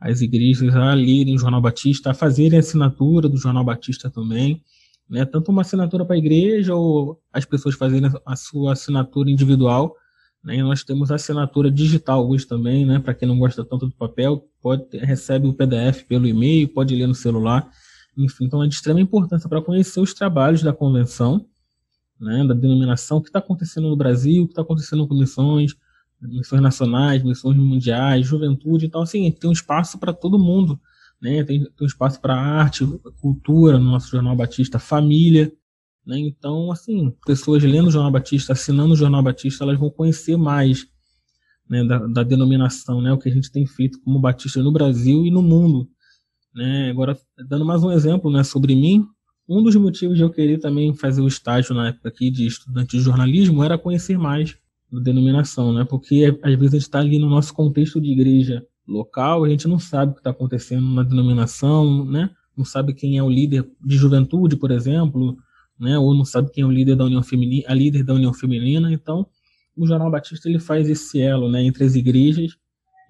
As 0.00 0.22
igrejas 0.22 0.74
a 0.74 0.94
lerem 0.94 1.34
o 1.34 1.38
Jornal 1.38 1.60
Batista, 1.60 2.10
a 2.10 2.14
fazerem 2.14 2.58
assinatura 2.58 3.28
do 3.28 3.36
Jornal 3.36 3.62
Batista 3.62 4.10
também, 4.10 4.62
né? 5.08 5.26
Tanto 5.26 5.50
uma 5.50 5.60
assinatura 5.60 6.06
para 6.06 6.14
a 6.14 6.18
igreja 6.18 6.74
ou 6.74 7.20
as 7.30 7.44
pessoas 7.44 7.74
fazerem 7.74 8.10
a 8.24 8.36
sua 8.36 8.72
assinatura 8.72 9.30
individual. 9.30 9.94
Né? 10.44 10.62
Nós 10.62 10.82
temos 10.82 11.10
a 11.10 11.16
assinatura 11.16 11.70
digital 11.70 12.28
hoje 12.28 12.46
também, 12.46 12.84
né? 12.84 12.98
Para 12.98 13.14
quem 13.14 13.28
não 13.28 13.38
gosta 13.38 13.64
tanto 13.64 13.86
do 13.86 13.92
papel, 13.92 14.48
pode 14.60 14.96
recebe 14.98 15.46
o 15.46 15.52
PDF 15.52 16.04
pelo 16.08 16.26
e-mail, 16.26 16.68
pode 16.68 16.94
ler 16.94 17.06
no 17.06 17.14
celular. 17.14 17.68
Enfim, 18.16 18.44
então 18.44 18.62
é 18.62 18.68
de 18.68 18.74
extrema 18.74 19.00
importância 19.00 19.48
para 19.48 19.62
conhecer 19.62 20.00
os 20.00 20.12
trabalhos 20.12 20.62
da 20.62 20.72
convenção, 20.72 21.46
né? 22.20 22.44
Da 22.46 22.54
denominação, 22.54 23.18
o 23.18 23.22
que 23.22 23.28
está 23.28 23.38
acontecendo 23.38 23.88
no 23.88 23.96
Brasil, 23.96 24.42
o 24.42 24.46
que 24.46 24.52
está 24.52 24.62
acontecendo 24.62 25.06
com 25.06 25.14
missões, 25.14 25.76
missões 26.20 26.60
nacionais, 26.60 27.22
missões 27.22 27.56
mundiais, 27.56 28.26
juventude, 28.26 28.86
então 28.86 29.02
assim 29.02 29.30
tem 29.30 29.48
um 29.48 29.52
espaço 29.52 29.98
para 29.98 30.12
todo 30.12 30.38
mundo 30.38 30.80
né? 31.22 31.44
Tem, 31.44 31.60
tem 31.60 31.72
um 31.80 31.86
espaço 31.86 32.20
para 32.20 32.34
arte, 32.34 32.84
cultura 33.20 33.78
no 33.78 33.92
nosso 33.92 34.10
Jornal 34.10 34.34
Batista, 34.34 34.80
família, 34.80 35.52
né? 36.06 36.18
Então, 36.18 36.70
assim, 36.70 37.12
pessoas 37.26 37.62
lendo 37.62 37.88
o 37.88 37.90
Jornal 37.90 38.12
Batista, 38.12 38.52
assinando 38.52 38.94
o 38.94 38.96
Jornal 38.96 39.22
Batista, 39.22 39.64
elas 39.64 39.78
vão 39.78 39.90
conhecer 39.90 40.36
mais 40.36 40.86
né, 41.68 41.84
da, 41.84 41.98
da, 42.06 42.22
denominação, 42.22 43.00
né? 43.00 43.12
O 43.12 43.18
que 43.18 43.28
a 43.28 43.32
gente 43.32 43.50
tem 43.50 43.66
feito 43.66 44.00
como 44.02 44.20
Batista 44.20 44.62
no 44.62 44.72
Brasil 44.72 45.24
e 45.24 45.30
no 45.30 45.42
mundo, 45.42 45.88
né? 46.54 46.90
Agora, 46.90 47.16
dando 47.48 47.64
mais 47.64 47.82
um 47.82 47.90
exemplo, 47.90 48.30
né, 48.30 48.42
sobre 48.42 48.74
mim, 48.74 49.06
um 49.48 49.62
dos 49.62 49.74
motivos 49.76 50.16
de 50.16 50.22
eu 50.22 50.30
querer 50.30 50.58
também 50.58 50.94
fazer 50.94 51.20
o 51.20 51.28
estágio 51.28 51.74
na 51.74 51.88
época 51.88 52.08
aqui 52.08 52.30
de 52.30 52.46
estudante 52.46 52.96
de 52.96 53.02
jornalismo 53.02 53.62
era 53.62 53.78
conhecer 53.78 54.18
mais 54.18 54.56
da 54.90 55.00
denominação, 55.00 55.72
né? 55.72 55.84
Porque 55.84 56.38
às 56.42 56.54
vezes 56.54 56.74
a 56.74 56.76
gente 56.76 56.82
está 56.82 56.98
ali 57.00 57.18
no 57.18 57.28
nosso 57.28 57.54
contexto 57.54 58.00
de 58.00 58.10
igreja 58.10 58.64
local, 58.86 59.44
a 59.44 59.48
gente 59.48 59.66
não 59.66 59.78
sabe 59.78 60.12
o 60.12 60.14
que 60.14 60.20
está 60.20 60.30
acontecendo 60.30 60.86
na 60.86 61.02
denominação, 61.02 62.04
né? 62.04 62.30
Não 62.56 62.64
sabe 62.64 62.92
quem 62.92 63.16
é 63.16 63.22
o 63.22 63.30
líder 63.30 63.68
de 63.80 63.96
juventude, 63.96 64.56
por 64.56 64.70
exemplo, 64.70 65.36
né? 65.82 65.98
Ou 65.98 66.14
não 66.14 66.24
sabe 66.24 66.50
quem 66.52 66.62
é 66.62 66.66
o 66.66 66.70
líder 66.70 66.94
da 66.94 67.04
União 67.04 67.22
Feminina, 67.22 67.64
a 67.66 67.74
líder 67.74 68.04
da 68.04 68.14
União 68.14 68.32
Feminina. 68.32 68.92
Então, 68.92 69.26
o 69.76 69.84
Jornal 69.84 70.10
Batista 70.10 70.48
ele 70.48 70.60
faz 70.60 70.88
esse 70.88 71.20
elo, 71.20 71.50
né, 71.50 71.62
entre 71.62 71.82
as 71.82 71.96
igrejas 71.96 72.56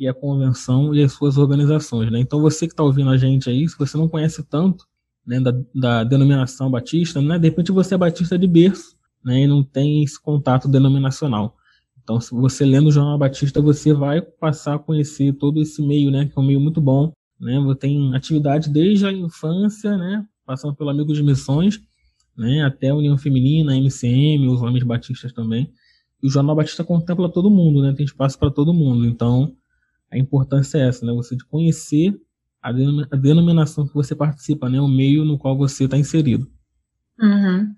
e 0.01 0.09
a 0.09 0.15
convenção 0.15 0.95
e 0.95 1.03
as 1.03 1.13
suas 1.13 1.37
organizações, 1.37 2.11
né? 2.11 2.19
Então, 2.19 2.41
você 2.41 2.67
que 2.67 2.73
está 2.73 2.83
ouvindo 2.83 3.11
a 3.11 3.17
gente 3.19 3.51
aí, 3.51 3.69
se 3.69 3.79
você 3.79 3.97
não 3.99 4.09
conhece 4.09 4.43
tanto 4.43 4.87
né, 5.27 5.39
da, 5.39 5.53
da 5.75 6.05
denominação 6.05 6.71
batista, 6.71 7.21
né? 7.21 7.39
De 7.39 7.49
repente 7.49 7.71
você 7.71 7.95
é 7.95 7.99
batista 7.99 8.39
de 8.39 8.47
berço, 8.47 8.97
né? 9.23 9.43
E 9.43 9.47
não 9.47 9.63
tem 9.63 10.03
esse 10.03 10.21
contato 10.21 10.67
denominacional. 10.67 11.55
Então, 12.03 12.21
se 12.21 12.35
você 12.35 12.65
lendo 12.65 12.89
o 12.89 12.91
Jornal 12.91 13.19
Batista, 13.19 13.61
você 13.61 13.93
vai 13.93 14.21
passar 14.23 14.75
a 14.75 14.79
conhecer 14.79 15.35
todo 15.35 15.61
esse 15.61 15.81
meio, 15.83 16.11
né, 16.11 16.25
que 16.25 16.33
é 16.37 16.41
um 16.41 16.47
meio 16.47 16.59
muito 16.59 16.81
bom, 16.81 17.13
né? 17.39 17.55
Tem 17.79 18.15
atividade 18.17 18.71
desde 18.71 19.07
a 19.07 19.13
infância, 19.13 19.97
né, 19.97 20.27
passando 20.45 20.75
pelo 20.75 20.91
Amigos 20.91 21.17
de 21.17 21.23
Missões, 21.23 21.81
né, 22.37 22.65
até 22.65 22.89
a 22.89 22.95
União 22.95 23.17
Feminina, 23.19 23.73
a 23.73 23.77
MCM, 23.77 24.49
os 24.49 24.63
Homens 24.63 24.85
Batistas 24.85 25.33
também. 25.33 25.73
E 26.23 26.27
o 26.27 26.31
Jornal 26.31 26.57
Batista 26.57 26.85
contempla 26.85 27.29
todo 27.29 27.51
mundo, 27.51 27.83
né? 27.83 27.93
Tem 27.93 28.07
espaço 28.07 28.39
para 28.39 28.51
todo 28.51 28.73
mundo. 28.73 29.05
Então, 29.05 29.57
a 30.11 30.17
importância 30.17 30.79
é 30.79 30.89
essa, 30.89 31.05
né? 31.05 31.13
Você 31.13 31.35
de 31.35 31.45
conhecer 31.45 32.15
a, 32.63 32.71
denominação 33.17 33.87
que 33.87 33.95
você 33.95 34.15
participa, 34.15 34.69
né? 34.69 34.81
O 34.81 34.87
meio 34.87 35.25
no 35.25 35.37
qual 35.37 35.57
você 35.57 35.85
está 35.85 35.99
inserido. 35.99 36.49
Uhum. 37.21 37.75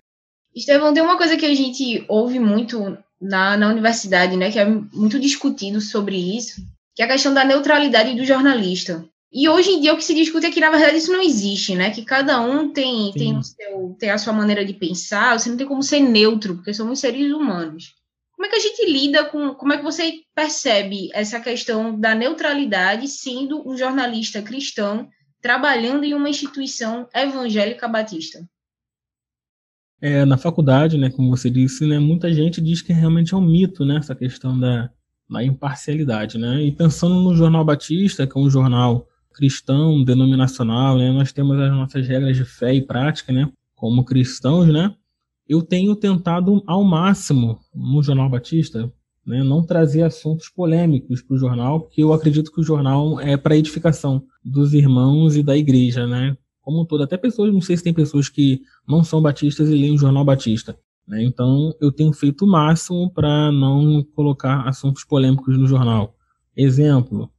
Estevão, 0.55 0.93
tem 0.93 1.03
uma 1.03 1.17
coisa 1.17 1.37
que 1.37 1.47
a 1.47 1.55
gente 1.55 2.05
ouve 2.07 2.39
muito 2.39 2.97
na, 3.21 3.57
na 3.57 3.69
universidade, 3.69 4.37
né, 4.37 4.51
que 4.53 4.59
é 4.59 4.65
muito 4.65 5.19
discutido 5.19 5.81
sobre 5.81 6.17
isso, 6.17 6.63
que 6.95 7.03
é 7.03 7.07
a 7.07 7.09
questão 7.09 7.35
da 7.35 7.45
neutralidade 7.45 8.15
do 8.15 8.25
jornalista. 8.25 9.05
E 9.35 9.49
hoje 9.49 9.73
em 9.73 9.81
dia 9.81 9.93
o 9.93 9.97
que 9.97 10.05
se 10.05 10.15
discute 10.15 10.47
é 10.47 10.51
que, 10.51 10.61
na 10.61 10.71
verdade, 10.71 10.97
isso 10.97 11.11
não 11.11 11.21
existe, 11.21 11.75
né? 11.75 11.91
Que 11.91 12.05
cada 12.05 12.41
um 12.41 12.73
tem, 12.73 13.13
seu, 13.43 13.97
tem 13.99 14.11
a 14.11 14.17
sua 14.17 14.33
maneira 14.33 14.65
de 14.65 14.73
pensar, 14.73 15.37
você 15.37 15.51
não 15.51 15.57
tem 15.57 15.67
como 15.67 15.83
ser 15.83 15.99
neutro, 15.99 16.55
porque 16.55 16.73
somos 16.73 17.01
seres 17.01 17.33
humanos. 17.33 17.97
Como 18.37 18.47
é 18.47 18.49
que 18.49 18.55
a 18.55 18.61
gente 18.61 18.87
lida 18.87 19.25
com. 19.25 19.53
Como 19.55 19.73
é 19.73 19.77
que 19.77 19.83
você 19.83 20.21
percebe 20.37 21.11
essa 21.13 21.41
questão 21.41 21.99
da 21.99 22.15
neutralidade 22.15 23.09
sendo 23.09 23.69
um 23.69 23.77
jornalista 23.77 24.41
cristão 24.41 25.09
trabalhando 25.43 26.05
em 26.05 26.15
uma 26.15 26.29
instituição 26.31 27.09
evangélica 27.13 27.89
batista? 27.89 28.49
É, 30.01 30.25
na 30.25 30.37
faculdade, 30.37 30.97
né, 30.97 31.11
como 31.11 31.37
você 31.37 31.51
disse, 31.51 31.87
né, 31.87 31.99
muita 31.99 32.33
gente 32.33 32.61
diz 32.61 32.83
que 32.83 32.93
realmente 32.93 33.35
é 33.35 33.37
um 33.37 33.41
mito, 33.41 33.85
né, 33.85 33.97
essa 33.97 34.15
questão 34.15 34.59
da, 34.59 34.91
da 35.29 35.43
imparcialidade, 35.43 36.37
né, 36.37 36.63
e 36.63 36.71
pensando 36.71 37.15
no 37.15 37.35
Jornal 37.35 37.65
Batista, 37.65 38.27
que 38.27 38.37
é 38.37 38.41
um 38.41 38.51
jornal 38.51 39.09
cristão, 39.35 40.03
denominacional, 40.03 40.97
né, 40.97 41.13
nós 41.13 41.33
temos 41.33 41.59
as 41.59 41.71
nossas 41.71 42.07
regras 42.07 42.37
de 42.37 42.45
fé 42.45 42.75
e 42.75 42.81
prática, 42.81 43.33
né, 43.33 43.51
como 43.75 44.05
cristãos, 44.05 44.69
né, 44.69 44.95
eu 45.49 45.61
tenho 45.61 45.95
tentado 45.95 46.63
ao 46.67 46.83
máximo 46.83 47.59
no 47.75 48.03
Jornal 48.03 48.31
Batista, 48.31 48.91
né, 49.27 49.43
não 49.43 49.65
trazer 49.65 50.03
assuntos 50.03 50.49
polêmicos 50.49 51.21
para 51.23 51.35
o 51.35 51.39
jornal, 51.39 51.81
porque 51.81 52.03
eu 52.03 52.13
acredito 52.13 52.53
que 52.53 52.61
o 52.61 52.65
jornal 52.65 53.21
é 53.21 53.37
para 53.37 53.57
edificação 53.57 54.25
dos 54.45 54.73
irmãos 54.73 55.37
e 55.37 55.43
da 55.43 55.57
igreja, 55.57 56.07
né, 56.07 56.37
como 56.65 56.81
um 56.81 56.85
todo. 56.85 57.03
Até 57.05 57.17
pessoas, 57.17 57.53
não 57.53 57.61
sei 57.61 57.77
se 57.77 57.85
tem 57.85 57.93
pessoas 57.93 58.29
que 58.29 58.63
não 58.89 59.05
são 59.05 59.21
batistas 59.21 59.69
e 59.69 59.75
leem 59.75 59.95
o 59.95 59.99
Jornal 59.99 60.25
Batista. 60.25 60.77
Né? 61.07 61.23
Então, 61.23 61.75
eu 61.81 61.93
tenho 61.93 62.13
feito 62.13 62.45
o 62.45 62.49
máximo 62.49 63.11
para 63.13 63.53
não 63.53 64.03
colocar 64.15 64.67
assuntos 64.67 65.05
polêmicos 65.05 65.59
no 65.59 65.67
jornal. 65.67 66.17
Exemplo, 66.57 67.31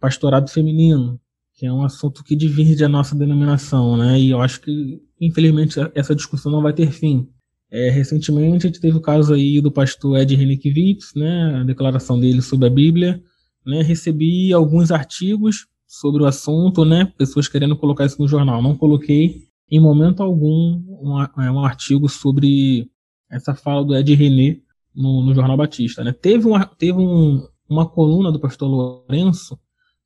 pastorado 0.00 0.50
feminino, 0.50 1.20
que 1.56 1.64
é 1.64 1.72
um 1.72 1.82
assunto 1.82 2.22
que 2.22 2.36
divide 2.36 2.84
a 2.84 2.88
nossa 2.88 3.16
denominação, 3.16 3.96
né? 3.96 4.20
E 4.20 4.30
eu 4.30 4.42
acho 4.42 4.60
que, 4.60 5.00
infelizmente, 5.18 5.80
essa 5.94 6.14
discussão 6.14 6.52
não 6.52 6.62
vai 6.62 6.74
ter 6.74 6.90
fim. 6.92 7.28
É, 7.70 7.88
recentemente, 7.88 8.66
a 8.66 8.68
gente 8.68 8.80
teve 8.80 8.96
o 8.98 9.00
caso 9.00 9.32
aí 9.32 9.60
do 9.60 9.72
pastor 9.72 10.18
Ed 10.18 10.34
Renikiewicz, 10.36 11.14
né? 11.14 11.60
A 11.60 11.64
declaração 11.64 12.20
dele 12.20 12.42
sobre 12.42 12.66
a 12.66 12.70
Bíblia. 12.70 13.22
Né? 13.64 13.80
Recebi 13.82 14.52
alguns 14.52 14.90
artigos 14.90 15.66
sobre 15.86 16.22
o 16.22 16.26
assunto, 16.26 16.84
né? 16.84 17.10
Pessoas 17.16 17.48
querendo 17.48 17.74
colocar 17.74 18.04
isso 18.04 18.20
no 18.20 18.28
jornal. 18.28 18.62
Não 18.62 18.76
coloquei 18.76 19.46
em 19.70 19.80
momento 19.80 20.22
algum 20.22 20.84
um, 21.02 21.22
é, 21.42 21.50
um 21.50 21.64
artigo 21.64 22.06
sobre 22.06 22.88
essa 23.30 23.54
fala 23.54 23.82
do 23.82 23.96
Ed 23.96 24.14
René 24.14 24.60
no, 24.94 25.24
no 25.24 25.34
Jornal 25.34 25.56
Batista. 25.56 26.04
Né? 26.04 26.12
Teve, 26.12 26.46
uma, 26.46 26.66
teve 26.66 26.98
um, 26.98 27.42
uma 27.68 27.88
coluna 27.88 28.30
do 28.30 28.38
pastor 28.38 28.68
Lourenço 28.68 29.58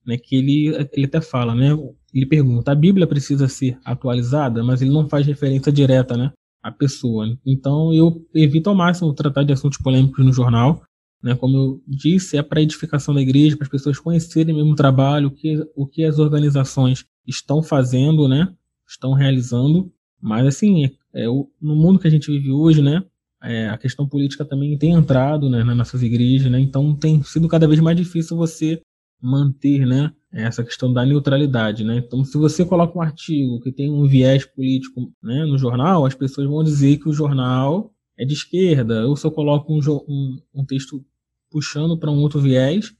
né, 0.06 0.16
que 0.16 0.36
ele, 0.36 0.88
ele 0.92 1.06
até 1.06 1.20
fala, 1.20 1.54
né? 1.54 1.70
Ele 2.12 2.26
pergunta: 2.26 2.72
a 2.72 2.74
Bíblia 2.74 3.06
precisa 3.06 3.48
ser 3.48 3.78
atualizada, 3.84 4.62
mas 4.62 4.82
ele 4.82 4.90
não 4.90 5.08
faz 5.08 5.26
referência 5.26 5.72
direta, 5.72 6.16
né? 6.16 6.32
À 6.62 6.70
pessoa. 6.70 7.26
Então 7.46 7.92
eu 7.92 8.26
evito 8.34 8.68
ao 8.68 8.76
máximo 8.76 9.14
tratar 9.14 9.44
de 9.44 9.52
assuntos 9.52 9.78
polêmicos 9.78 10.24
no 10.24 10.32
jornal. 10.32 10.82
Né? 11.22 11.34
Como 11.34 11.54
eu 11.54 11.82
disse, 11.86 12.38
é 12.38 12.42
para 12.42 12.62
edificação 12.62 13.14
da 13.14 13.20
igreja, 13.20 13.54
para 13.54 13.64
as 13.64 13.70
pessoas 13.70 13.98
conhecerem 13.98 14.54
mesmo 14.54 14.72
o 14.72 14.74
trabalho, 14.74 15.28
o 15.28 15.30
que, 15.30 15.62
o 15.76 15.86
que 15.86 16.02
as 16.02 16.18
organizações 16.18 17.04
estão 17.26 17.62
fazendo, 17.62 18.26
né? 18.26 18.54
estão 18.90 19.12
realizando. 19.12 19.92
Mas, 20.20 20.46
assim, 20.46 20.84
é, 20.84 20.90
é, 21.14 21.26
no 21.26 21.76
mundo 21.76 21.98
que 21.98 22.08
a 22.08 22.10
gente 22.10 22.30
vive 22.30 22.50
hoje, 22.50 22.82
né, 22.82 23.02
é, 23.42 23.68
a 23.68 23.78
questão 23.78 24.06
política 24.06 24.44
também 24.44 24.76
tem 24.76 24.92
entrado 24.92 25.48
né, 25.48 25.64
nas 25.64 25.76
nossas 25.76 26.02
igrejas, 26.02 26.50
né, 26.50 26.60
então 26.60 26.94
tem 26.94 27.22
sido 27.22 27.48
cada 27.48 27.66
vez 27.66 27.80
mais 27.80 27.96
difícil 27.96 28.36
você 28.36 28.80
manter 29.20 29.86
né, 29.86 30.12
essa 30.32 30.64
questão 30.64 30.92
da 30.92 31.04
neutralidade. 31.04 31.84
Né? 31.84 31.98
Então, 31.98 32.24
se 32.24 32.36
você 32.38 32.64
coloca 32.64 32.96
um 32.96 33.02
artigo 33.02 33.60
que 33.60 33.72
tem 33.72 33.90
um 33.90 34.06
viés 34.06 34.44
político 34.44 35.12
né, 35.22 35.44
no 35.44 35.58
jornal, 35.58 36.06
as 36.06 36.14
pessoas 36.14 36.48
vão 36.48 36.62
dizer 36.62 36.98
que 36.98 37.08
o 37.08 37.12
jornal 37.12 37.92
é 38.18 38.24
de 38.24 38.34
esquerda, 38.34 39.06
ou 39.06 39.16
se 39.16 39.26
eu 39.26 39.30
coloco 39.30 39.72
um, 39.72 39.80
um, 40.08 40.36
um 40.54 40.64
texto 40.64 41.04
puxando 41.50 41.98
para 41.98 42.10
um 42.10 42.18
outro 42.18 42.40
viés, 42.40 42.92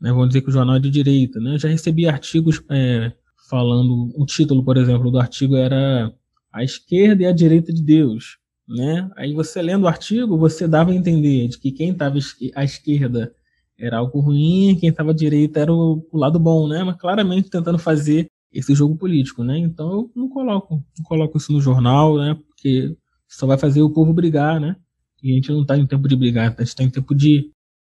né, 0.00 0.12
vão 0.12 0.26
dizer 0.26 0.42
que 0.42 0.48
o 0.48 0.52
jornal 0.52 0.76
é 0.76 0.80
de 0.80 0.90
direita. 0.90 1.40
Né? 1.40 1.54
Eu 1.54 1.58
já 1.58 1.68
recebi 1.68 2.06
artigos 2.06 2.62
é, 2.70 3.12
falando, 3.48 4.12
o 4.16 4.24
título, 4.24 4.64
por 4.64 4.76
exemplo, 4.76 5.10
do 5.10 5.18
artigo 5.18 5.56
era 5.56 6.12
A 6.52 6.62
Esquerda 6.62 7.22
e 7.22 7.26
a 7.26 7.32
Direita 7.32 7.72
de 7.72 7.82
Deus. 7.82 8.38
Né? 8.68 9.10
Aí 9.16 9.32
você 9.32 9.62
lendo 9.62 9.84
o 9.84 9.88
artigo, 9.88 10.36
você 10.36 10.68
dava 10.68 10.90
a 10.92 10.94
entender 10.94 11.48
de 11.48 11.58
que 11.58 11.72
quem 11.72 11.90
estava 11.90 12.18
à 12.54 12.64
esquerda 12.64 13.34
era 13.78 13.98
algo 13.98 14.20
ruim, 14.20 14.76
quem 14.78 14.88
estava 14.88 15.12
à 15.12 15.14
direita 15.14 15.60
era 15.60 15.72
o, 15.72 16.04
o, 16.10 16.18
lado 16.18 16.38
bom, 16.38 16.66
né? 16.66 16.82
Mas 16.82 16.96
claramente 16.96 17.48
tentando 17.48 17.78
fazer 17.78 18.26
esse 18.52 18.74
jogo 18.74 18.96
político, 18.96 19.44
né? 19.44 19.56
Então 19.58 19.90
eu 19.92 20.10
não 20.16 20.28
coloco, 20.28 20.82
não 20.98 21.04
coloco 21.04 21.38
isso 21.38 21.52
no 21.52 21.60
jornal, 21.60 22.16
né? 22.18 22.34
Porque 22.34 22.96
só 23.28 23.46
vai 23.46 23.56
fazer 23.56 23.82
o 23.82 23.90
povo 23.90 24.12
brigar, 24.12 24.60
né? 24.60 24.76
E 25.22 25.32
a 25.32 25.34
gente 25.34 25.52
não 25.52 25.62
está 25.62 25.76
em 25.76 25.86
tempo 25.86 26.08
de 26.08 26.16
brigar, 26.16 26.46
a 26.46 26.50
gente 26.50 26.68
está 26.68 26.82
em 26.82 26.90
tempo 26.90 27.14
de, 27.14 27.50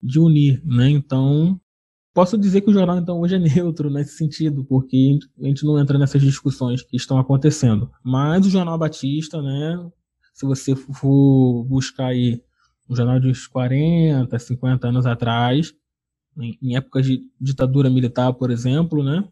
de 0.03 0.19
unir, 0.19 0.61
né? 0.65 0.91
Então 0.91 1.61
posso 2.13 2.37
dizer 2.37 2.63
que 2.63 2.71
o 2.71 2.73
jornal 2.73 2.99
então 2.99 3.21
hoje 3.21 3.37
é 3.37 3.39
neutro 3.39 3.89
nesse 3.89 4.17
sentido, 4.17 4.65
porque 4.65 5.19
a 5.41 5.47
gente 5.47 5.65
não 5.65 5.79
entra 5.79 5.97
nessas 5.97 6.21
discussões 6.21 6.83
que 6.83 6.97
estão 6.97 7.19
acontecendo. 7.19 7.91
Mas 8.03 8.47
o 8.47 8.51
jornal 8.51 8.77
Batista, 8.77 9.41
né? 9.41 9.79
Se 10.35 10.45
você 10.47 10.75
for 10.75 11.65
buscar 11.65 12.07
aí 12.07 12.43
um 12.89 12.97
jornal 12.97 13.21
de 13.21 13.29
uns 13.29 13.47
40, 13.47 14.39
50 14.39 14.89
anos 14.89 15.07
atrás, 15.07 15.75
em, 16.37 16.59
em 16.63 16.77
épocas 16.77 17.05
de 17.05 17.23
ditadura 17.41 17.91
militar, 17.91 18.33
por 18.33 18.51
exemplo, 18.51 19.03
né, 19.03 19.25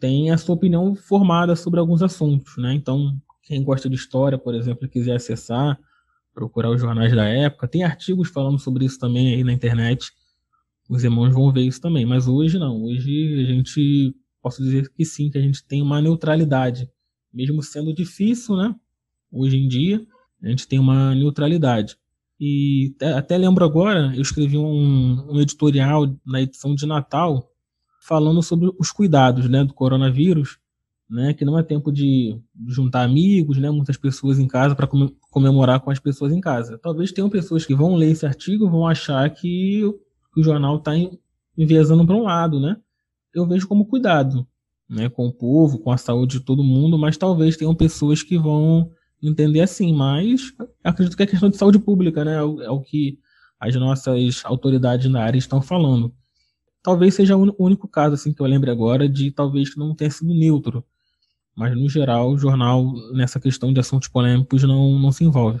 tem 0.00 0.30
a 0.30 0.38
sua 0.38 0.54
opinião 0.54 0.94
formada 0.94 1.56
sobre 1.56 1.80
alguns 1.80 2.02
assuntos, 2.02 2.56
né? 2.58 2.74
Então, 2.74 3.16
quem 3.42 3.62
gosta 3.62 3.88
de 3.88 3.94
história, 3.94 4.36
por 4.36 4.54
exemplo, 4.54 4.86
e 4.86 4.88
quiser 4.88 5.16
acessar, 5.16 5.78
procurar 6.34 6.70
os 6.70 6.80
jornais 6.80 7.14
da 7.14 7.24
época, 7.24 7.66
tem 7.66 7.82
artigos 7.82 8.28
falando 8.28 8.58
sobre 8.58 8.84
isso 8.84 8.98
também 8.98 9.34
aí 9.34 9.42
na 9.42 9.52
internet. 9.52 10.12
Os 10.88 11.02
irmãos 11.02 11.32
vão 11.32 11.50
ver 11.50 11.62
isso 11.62 11.80
também, 11.80 12.04
mas 12.04 12.28
hoje 12.28 12.58
não. 12.58 12.82
Hoje 12.82 13.42
a 13.42 13.52
gente 13.52 14.14
posso 14.42 14.62
dizer 14.62 14.92
que 14.92 15.04
sim, 15.04 15.30
que 15.30 15.38
a 15.38 15.40
gente 15.40 15.64
tem 15.64 15.80
uma 15.80 16.00
neutralidade, 16.02 16.90
mesmo 17.32 17.62
sendo 17.62 17.94
difícil, 17.94 18.56
né? 18.56 18.74
Hoje 19.32 19.56
em 19.56 19.66
dia, 19.66 20.06
a 20.42 20.48
gente 20.48 20.68
tem 20.68 20.78
uma 20.78 21.14
neutralidade. 21.14 21.96
E 22.38 22.94
até 23.16 23.38
lembro 23.38 23.64
agora, 23.64 24.12
eu 24.14 24.20
escrevi 24.20 24.58
um, 24.58 25.32
um, 25.32 25.40
editorial 25.40 26.06
na 26.24 26.42
edição 26.42 26.74
de 26.74 26.86
Natal 26.86 27.50
falando 28.00 28.42
sobre 28.42 28.70
os 28.78 28.90
cuidados 28.90 29.48
né, 29.48 29.64
do 29.64 29.72
coronavírus, 29.72 30.58
né, 31.08 31.32
que 31.32 31.44
não 31.44 31.58
é 31.58 31.62
tempo 31.62 31.90
de 31.90 32.38
juntar 32.68 33.02
amigos, 33.02 33.56
né, 33.56 33.70
muitas 33.70 33.96
pessoas 33.96 34.38
em 34.38 34.46
casa 34.46 34.74
para 34.74 34.88
comemorar 35.30 35.80
com 35.80 35.90
as 35.90 35.98
pessoas 35.98 36.32
em 36.32 36.40
casa. 36.40 36.78
Talvez 36.78 37.10
tenham 37.10 37.30
pessoas 37.30 37.64
que 37.64 37.74
vão 37.74 37.94
ler 37.94 38.10
esse 38.10 38.26
artigo 38.26 38.68
vão 38.68 38.86
achar 38.86 39.28
que 39.30 39.82
o 40.36 40.42
jornal 40.42 40.76
está 40.76 40.92
enviesando 41.56 42.06
para 42.06 42.14
um 42.14 42.22
lado, 42.22 42.60
né? 42.60 42.76
Eu 43.32 43.46
vejo 43.46 43.66
como 43.66 43.86
cuidado, 43.86 44.46
né, 44.88 45.08
com 45.08 45.26
o 45.26 45.32
povo, 45.32 45.78
com 45.78 45.90
a 45.90 45.96
saúde 45.96 46.38
de 46.38 46.44
todo 46.44 46.62
mundo, 46.62 46.98
mas 46.98 47.16
talvez 47.16 47.56
tenham 47.56 47.74
pessoas 47.74 48.22
que 48.22 48.36
vão 48.36 48.90
entender 49.22 49.60
assim, 49.60 49.94
mas 49.94 50.52
acredito 50.84 51.16
que 51.16 51.22
é 51.22 51.26
questão 51.26 51.48
de 51.48 51.56
saúde 51.56 51.78
pública, 51.78 52.24
né? 52.24 52.34
É 52.36 52.42
o, 52.42 52.80
é 52.80 52.84
que 52.84 53.18
as 53.58 53.74
nossas 53.76 54.44
autoridades 54.44 55.10
na 55.10 55.22
área 55.22 55.38
estão 55.38 55.62
falando. 55.62 56.14
Talvez 56.82 57.14
seja 57.14 57.36
o 57.36 57.54
único 57.58 57.88
caso 57.88 58.14
assim 58.14 58.32
que 58.32 58.40
eu 58.40 58.46
lembre 58.46 58.70
agora 58.70 59.08
de 59.08 59.30
talvez 59.30 59.74
não 59.76 59.94
tenha 59.94 60.10
sido 60.10 60.32
neutro, 60.32 60.84
mas 61.54 61.74
no 61.74 61.88
geral 61.88 62.30
o 62.30 62.38
jornal 62.38 62.92
nessa 63.12 63.40
questão 63.40 63.72
de 63.72 63.80
assuntos 63.80 64.08
polêmicos 64.08 64.62
não, 64.62 64.98
não 64.98 65.10
se 65.10 65.24
envolve. 65.24 65.60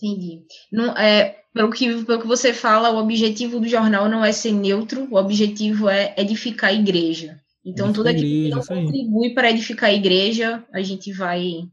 Entendi. 0.00 0.44
Não, 0.72 0.96
é, 0.96 1.44
pelo, 1.52 1.70
que, 1.70 2.04
pelo 2.04 2.20
que 2.20 2.26
você 2.26 2.52
fala, 2.52 2.90
o 2.90 2.98
objetivo 2.98 3.60
do 3.60 3.68
jornal 3.68 4.08
não 4.08 4.24
é 4.24 4.32
ser 4.32 4.52
neutro, 4.52 5.06
o 5.10 5.16
objetivo 5.16 5.88
é 5.88 6.14
edificar 6.18 6.70
a 6.70 6.74
igreja. 6.74 7.40
Então, 7.64 7.92
tudo 7.92 8.08
aquilo 8.08 8.26
que 8.26 8.50
não 8.50 8.62
contribui 8.62 9.34
para 9.34 9.50
edificar 9.50 9.88
a 9.88 9.94
igreja, 9.94 10.62
a 10.72 10.82
gente 10.82 11.12
vai 11.12 11.66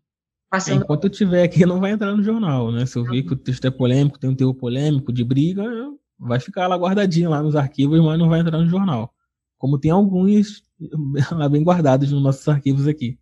passando. 0.50 0.84
Enquanto 0.84 1.06
eu 1.06 1.10
tiver 1.10 1.44
aqui, 1.44 1.66
não 1.66 1.80
vai 1.80 1.92
entrar 1.92 2.16
no 2.16 2.24
jornal, 2.24 2.72
né? 2.72 2.86
Se 2.86 2.98
eu 2.98 3.04
ver 3.04 3.24
que 3.24 3.34
o 3.34 3.38
texto 3.38 3.66
é 3.66 3.72
polêmico, 3.72 4.18
tem 4.18 4.30
um 4.30 4.36
teor 4.36 4.54
polêmico, 4.54 5.12
de 5.12 5.24
briga, 5.24 5.64
vai 6.18 6.40
ficar 6.40 6.68
lá 6.68 6.78
guardadinho 6.78 7.30
lá 7.30 7.42
nos 7.42 7.56
arquivos, 7.56 8.00
mas 8.00 8.18
não 8.18 8.30
vai 8.30 8.40
entrar 8.40 8.58
no 8.58 8.70
jornal. 8.70 9.14
Como 9.58 9.78
tem 9.78 9.92
alguns 9.92 10.64
lá 11.32 11.50
bem 11.50 11.64
guardados 11.64 12.12
nos 12.12 12.24
nossos 12.24 12.48
arquivos 12.48 12.88
aqui. 12.88 13.20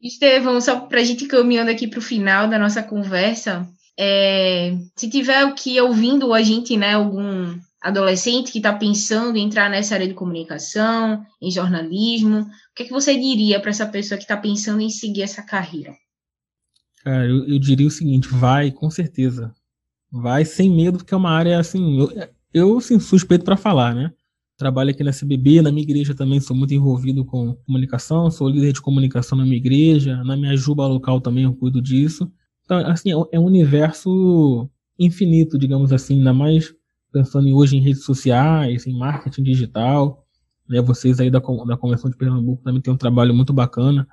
Estevão, 0.00 0.60
só 0.60 0.80
para 0.80 1.00
a 1.00 1.04
gente 1.04 1.26
caminhando 1.26 1.70
aqui 1.70 1.86
para 1.86 1.98
o 1.98 2.02
final 2.02 2.48
da 2.48 2.58
nossa 2.58 2.82
conversa, 2.82 3.68
é, 3.96 4.76
se 4.96 5.08
tiver 5.08 5.44
o 5.44 5.54
que 5.54 5.80
ouvindo 5.80 6.32
a 6.32 6.42
gente, 6.42 6.76
né, 6.76 6.94
algum 6.94 7.56
adolescente 7.82 8.52
que 8.52 8.58
está 8.58 8.72
pensando 8.72 9.36
em 9.36 9.44
entrar 9.44 9.68
nessa 9.68 9.94
área 9.94 10.06
de 10.06 10.14
comunicação, 10.14 11.24
em 11.40 11.50
jornalismo, 11.50 12.40
o 12.40 12.74
que, 12.74 12.84
é 12.84 12.86
que 12.86 12.92
você 12.92 13.18
diria 13.18 13.60
para 13.60 13.70
essa 13.70 13.86
pessoa 13.86 14.16
que 14.16 14.24
está 14.24 14.36
pensando 14.36 14.80
em 14.80 14.88
seguir 14.88 15.22
essa 15.22 15.42
carreira? 15.42 15.92
Cara, 17.02 17.26
eu, 17.26 17.48
eu, 17.48 17.58
diria 17.58 17.86
o 17.86 17.90
seguinte, 17.90 18.28
vai, 18.28 18.70
com 18.70 18.88
certeza. 18.88 19.52
Vai 20.10 20.44
sem 20.44 20.70
medo, 20.70 20.98
porque 20.98 21.12
é 21.12 21.16
uma 21.16 21.30
área, 21.30 21.58
assim, 21.58 21.98
eu, 21.98 22.12
eu 22.54 22.78
assim, 22.78 23.00
suspeito 23.00 23.44
para 23.44 23.56
falar, 23.56 23.94
né? 23.94 24.12
Trabalho 24.56 24.90
aqui 24.90 25.02
na 25.02 25.10
CBB, 25.10 25.60
na 25.60 25.72
minha 25.72 25.82
igreja 25.82 26.14
também 26.14 26.38
sou 26.38 26.54
muito 26.54 26.72
envolvido 26.72 27.24
com 27.24 27.56
comunicação, 27.66 28.30
sou 28.30 28.48
líder 28.48 28.72
de 28.72 28.80
comunicação 28.80 29.36
na 29.36 29.44
minha 29.44 29.56
igreja, 29.56 30.22
na 30.22 30.36
minha 30.36 30.56
juba 30.56 30.86
local 30.86 31.20
também 31.20 31.44
eu 31.44 31.54
cuido 31.54 31.82
disso. 31.82 32.30
Então, 32.64 32.78
assim, 32.86 33.10
é 33.10 33.16
um 33.16 33.26
é 33.32 33.40
universo 33.40 34.70
infinito, 34.96 35.58
digamos 35.58 35.92
assim, 35.92 36.18
ainda 36.18 36.32
mais 36.32 36.72
pensando 37.12 37.46
em, 37.46 37.52
hoje 37.52 37.76
em 37.76 37.80
redes 37.80 38.04
sociais, 38.04 38.86
em 38.86 38.96
marketing 38.96 39.42
digital. 39.42 40.26
Né? 40.68 40.80
Vocês 40.80 41.20
aí 41.20 41.30
da, 41.30 41.38
da 41.38 41.76
Convenção 41.76 42.10
de 42.10 42.16
Pernambuco 42.16 42.62
também 42.62 42.80
tem 42.80 42.92
um 42.92 42.96
trabalho 42.96 43.34
muito 43.34 43.52
bacana 43.52 44.08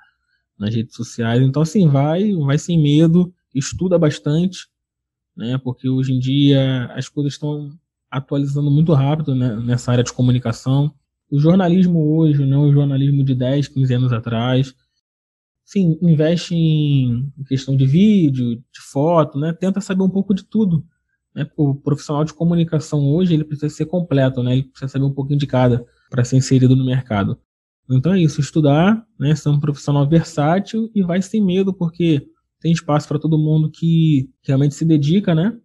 nas 0.57 0.75
redes 0.75 0.95
sociais. 0.95 1.41
Então, 1.41 1.62
assim, 1.62 1.88
vai, 1.88 2.33
vai 2.33 2.57
sem 2.57 2.79
medo, 2.79 3.33
estuda 3.55 3.97
bastante, 3.97 4.67
né? 5.35 5.57
Porque 5.57 5.88
hoje 5.88 6.13
em 6.13 6.19
dia 6.19 6.91
as 6.93 7.07
coisas 7.07 7.33
estão 7.33 7.71
atualizando 8.12 8.69
muito 8.69 8.93
rápido 8.93 9.33
né? 9.33 9.55
nessa 9.55 9.91
área 9.91 10.03
de 10.03 10.12
comunicação. 10.12 10.93
O 11.31 11.39
jornalismo 11.39 12.17
hoje 12.17 12.45
não 12.45 12.65
é 12.65 12.67
o 12.67 12.73
jornalismo 12.73 13.23
de 13.23 13.33
10, 13.33 13.69
15 13.69 13.93
anos 13.93 14.13
atrás. 14.13 14.75
Sim, 15.63 15.97
investe 16.01 16.55
em 16.55 17.31
questão 17.47 17.77
de 17.77 17.85
vídeo, 17.85 18.55
de 18.55 18.81
foto, 18.91 19.39
né? 19.39 19.53
Tenta 19.53 19.79
saber 19.79 20.03
um 20.03 20.09
pouco 20.09 20.33
de 20.33 20.43
tudo 20.43 20.83
né? 21.36 21.48
O 21.56 21.76
profissional 21.76 22.24
de 22.24 22.34
comunicação 22.34 23.08
hoje 23.08 23.34
ele 23.34 23.44
precisa 23.44 23.70
ser 23.70 23.86
completo, 23.86 24.44
né? 24.44 24.54
Ele 24.54 24.63
precisa 24.63 24.92
saber 24.92 25.06
um 25.06 25.13
pouquinho 25.13 25.39
de 25.39 25.48
cada 25.48 25.86
para 26.10 26.24
ser 26.24 26.38
inserido 26.38 26.76
no 26.76 26.86
mercado. 26.86 27.38
Então 27.89 28.13
é 28.13 28.20
isso, 28.20 28.39
estudar, 28.39 29.04
né? 29.20 29.36
Ser 29.36 29.50
um 29.50 29.60
profissional 29.60 30.08
versátil 30.08 30.92
e 30.94 31.02
vai 31.02 31.22
sem 31.22 31.44
medo, 31.44 31.74
porque 31.74 32.28
tem 32.60 32.72
espaço 32.72 33.08
para 33.08 33.20
todo 33.20 33.38
mundo 33.38 33.72
que 33.72 34.30
realmente 34.44 34.76
se 34.76 34.86
dedica, 34.86 35.34
né? 35.34 35.58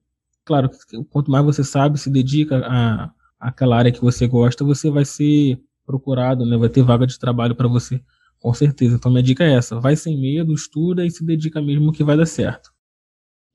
Claro, 0.44 0.70
quanto 1.10 1.30
mais 1.30 1.44
você 1.44 1.64
sabe, 1.64 1.98
se 1.98 2.10
dedica 2.10 2.58
a 2.66 3.10
aquela 3.38 3.76
área 3.76 3.92
que 3.92 4.00
você 4.00 4.26
gosta, 4.26 4.64
você 4.64 4.90
vai 4.90 5.04
ser 5.04 5.60
procurado, 5.84 6.46
né? 6.46 6.56
Vai 6.56 6.68
ter 6.70 6.82
vaga 6.82 7.06
de 7.06 7.18
trabalho 7.18 7.54
para 7.54 7.68
você, 7.68 8.00
com 8.38 8.54
certeza. 8.54 8.96
Então 8.96 9.10
minha 9.10 9.22
dica 9.22 9.44
é 9.44 9.54
essa: 9.54 9.78
vai 9.78 9.96
sem 9.96 10.18
medo, 10.18 10.54
estuda 10.54 11.04
e 11.04 11.10
se 11.10 11.24
dedica 11.24 11.60
mesmo 11.60 11.92
que 11.92 12.04
vai 12.04 12.16
dar 12.16 12.26
certo. 12.26 12.73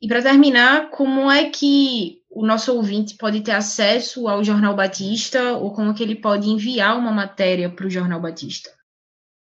E 0.01 0.07
para 0.07 0.21
terminar, 0.21 0.89
como 0.91 1.29
é 1.29 1.49
que 1.49 2.19
o 2.29 2.45
nosso 2.45 2.73
ouvinte 2.73 3.15
pode 3.17 3.41
ter 3.41 3.51
acesso 3.51 4.27
ao 4.27 4.43
Jornal 4.43 4.75
Batista 4.75 5.53
ou 5.53 5.71
como 5.71 5.93
que 5.93 6.03
ele 6.03 6.15
pode 6.15 6.49
enviar 6.49 6.97
uma 6.97 7.12
matéria 7.12 7.69
para 7.69 7.85
o 7.85 7.89
Jornal 7.89 8.21
Batista? 8.21 8.69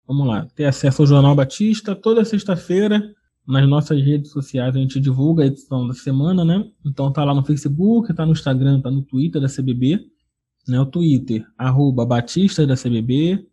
Vamos 0.07 0.27
lá, 0.27 0.47
ter 0.55 0.67
acesso 0.67 1.03
ao 1.03 1.07
Jornal 1.07 1.35
Batista 1.35 1.95
toda 1.95 2.25
sexta-feira 2.25 3.15
nas 3.47 3.69
nossas 3.69 4.03
redes 4.03 4.31
sociais 4.31 4.75
a 4.75 4.79
gente 4.79 4.99
divulga 4.99 5.43
a 5.43 5.47
edição 5.47 5.87
da 5.87 5.95
semana, 5.95 6.45
né? 6.45 6.65
Então 6.85 7.13
tá 7.13 7.23
lá 7.25 7.35
no 7.35 7.45
Facebook, 7.45 8.13
tá 8.15 8.25
no 8.25 8.33
Instagram, 8.33 8.81
tá 8.81 8.91
no 8.91 9.03
Twitter 9.03 9.41
da 9.41 9.49
CBB, 9.49 10.01
né? 10.67 10.81
O 10.81 10.87
Twitter 10.87 11.47
arroba 11.57 12.07
Batista 12.07 12.67
da 12.67 12.75
CBB, 12.75 13.47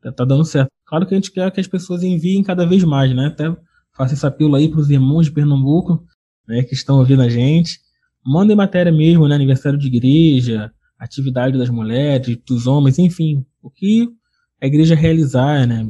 Tá, 0.02 0.12
tá 0.12 0.24
dando 0.24 0.44
certo. 0.44 0.68
Claro 0.84 1.06
que 1.06 1.14
a 1.14 1.16
gente 1.16 1.32
quer 1.32 1.50
que 1.50 1.60
as 1.60 1.66
pessoas 1.66 2.02
enviem 2.02 2.42
cada 2.42 2.66
vez 2.66 2.84
mais, 2.84 3.14
né? 3.16 3.26
Até 3.26 3.44
faça 3.92 4.12
esse 4.12 4.26
apelo 4.26 4.54
aí 4.54 4.68
para 4.68 4.80
os 4.80 4.90
irmãos 4.90 5.24
de 5.24 5.32
Pernambuco, 5.32 6.04
né, 6.46 6.62
que 6.62 6.74
estão 6.74 6.98
ouvindo 6.98 7.22
a 7.22 7.28
gente. 7.28 7.80
Mandem 8.24 8.54
matéria 8.54 8.92
mesmo, 8.92 9.26
né? 9.26 9.34
Aniversário 9.34 9.78
de 9.78 9.86
igreja, 9.86 10.70
atividade 10.98 11.56
das 11.56 11.70
mulheres, 11.70 12.38
dos 12.46 12.66
homens, 12.66 12.98
enfim. 12.98 13.44
O 13.62 13.70
que 13.70 14.06
a 14.60 14.66
igreja 14.66 14.94
realizar, 14.94 15.66
né? 15.66 15.86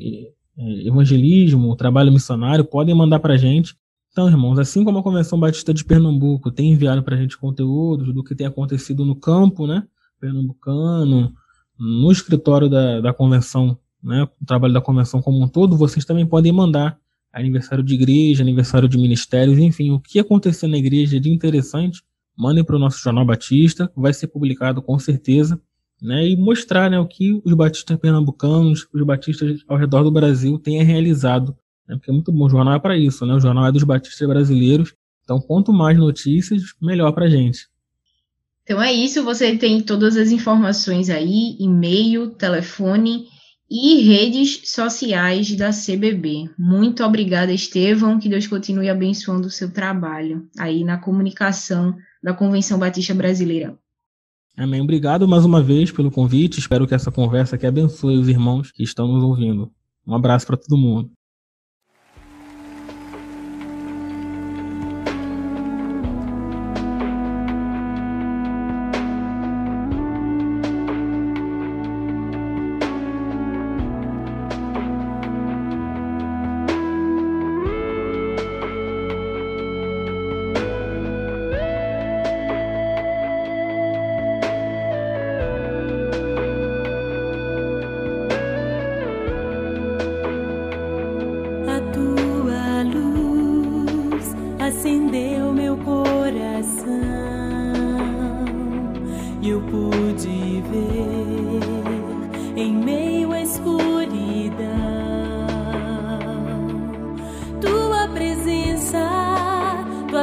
Evangelismo, 0.59 1.77
trabalho 1.77 2.13
missionário, 2.13 2.65
podem 2.65 2.95
mandar 2.95 3.21
para 3.21 3.35
a 3.35 3.37
gente. 3.37 3.77
Então, 4.11 4.29
irmãos, 4.29 4.59
assim 4.59 4.85
como 4.85 4.99
a 4.99 5.03
Convenção 5.03 5.39
Batista 5.39 5.73
de 5.73 5.85
Pernambuco 5.85 6.51
tem 6.51 6.73
enviado 6.73 7.03
para 7.03 7.15
a 7.15 7.19
gente 7.19 7.39
conteúdos 7.39 8.13
do 8.13 8.25
que 8.25 8.35
tem 8.35 8.47
acontecido 8.47 9.05
no 9.05 9.15
campo, 9.15 9.67
né? 9.67 9.85
Pernambucano, 10.21 11.33
no 11.79 12.11
escritório 12.11 12.69
da, 12.69 13.01
da 13.01 13.13
convenção 13.15 13.79
né, 14.03 14.29
o 14.41 14.47
trabalho 14.47 14.73
da 14.73 14.81
convenção 14.81 15.21
como 15.21 15.43
um 15.43 15.49
todo, 15.49 15.77
vocês 15.77 16.05
também 16.05 16.27
podem 16.27 16.53
mandar 16.53 16.99
aniversário 17.33 17.85
de 17.85 17.95
igreja, 17.95 18.43
aniversário 18.43 18.89
de 18.89 18.97
ministérios, 18.97 19.59
enfim, 19.59 19.91
o 19.91 20.01
que 20.01 20.19
acontecer 20.19 20.67
na 20.67 20.79
igreja 20.79 21.21
de 21.21 21.31
interessante, 21.31 22.03
mandem 22.37 22.65
para 22.65 22.77
o 22.77 22.79
nosso 22.79 22.99
Jornal 23.01 23.25
Batista, 23.25 23.91
vai 23.97 24.13
ser 24.13 24.29
publicado 24.29 24.81
com 24.81 24.99
certeza, 24.99 25.61
né, 26.01 26.29
e 26.29 26.37
mostrar 26.37 26.91
né, 26.91 26.99
o 26.99 27.07
que 27.07 27.41
os 27.45 27.55
batistas 27.55 27.97
pernambucanos, 27.97 28.87
os 28.93 29.03
batistas 29.05 29.61
ao 29.69 29.77
redor 29.77 30.03
do 30.03 30.11
Brasil 30.11 30.59
têm 30.59 30.83
realizado, 30.83 31.57
né, 31.87 31.97
porque 31.97 32.11
é 32.11 32.15
muito 32.15 32.33
bom, 32.33 32.47
o 32.47 32.51
jornal 32.51 32.75
é 32.75 32.79
para 32.79 32.97
isso, 32.97 33.27
né, 33.27 33.35
o 33.35 33.41
jornal 33.41 33.67
é 33.67 33.73
dos 33.73 33.85
batistas 33.85 34.29
brasileiros, 34.29 34.95
então 35.25 35.41
quanto 35.41 35.73
mais 35.73 35.99
notícias, 35.99 36.63
melhor 36.81 37.13
para 37.13 37.27
a 37.27 37.31
gente. 37.31 37.69
Então 38.63 38.83
é 38.83 38.93
isso, 38.93 39.25
você 39.25 39.57
tem 39.57 39.81
todas 39.81 40.17
as 40.17 40.31
informações 40.31 41.09
aí, 41.09 41.57
e-mail, 41.59 42.31
telefone, 42.31 43.27
e 43.71 44.03
redes 44.03 44.63
sociais 44.71 45.55
da 45.55 45.71
CBB. 45.71 46.51
Muito 46.59 47.05
obrigada, 47.05 47.53
Estevão. 47.53 48.19
Que 48.19 48.29
Deus 48.29 48.47
continue 48.47 48.89
abençoando 48.89 49.49
o 49.49 49.51
seu 49.51 49.71
trabalho 49.71 50.49
aí 50.59 50.85
na 50.85 50.97
comunicação 50.97 51.95
da 52.23 52.33
Convenção 52.33 52.79
Batista 52.79 53.15
Brasileira. 53.15 53.79
Amém. 54.59 54.81
Obrigado 54.81 55.29
mais 55.29 55.45
uma 55.45 55.63
vez 55.63 55.93
pelo 55.93 56.11
convite. 56.11 56.59
Espero 56.59 56.85
que 56.85 56.93
essa 56.93 57.13
conversa 57.13 57.55
aqui 57.55 57.65
abençoe 57.65 58.19
os 58.19 58.29
irmãos 58.29 58.73
que 58.73 58.83
estão 58.83 59.07
nos 59.07 59.23
ouvindo. 59.23 59.71
Um 60.05 60.17
abraço 60.17 60.49
para 60.49 60.57
todo 60.57 60.77
mundo. 60.77 61.13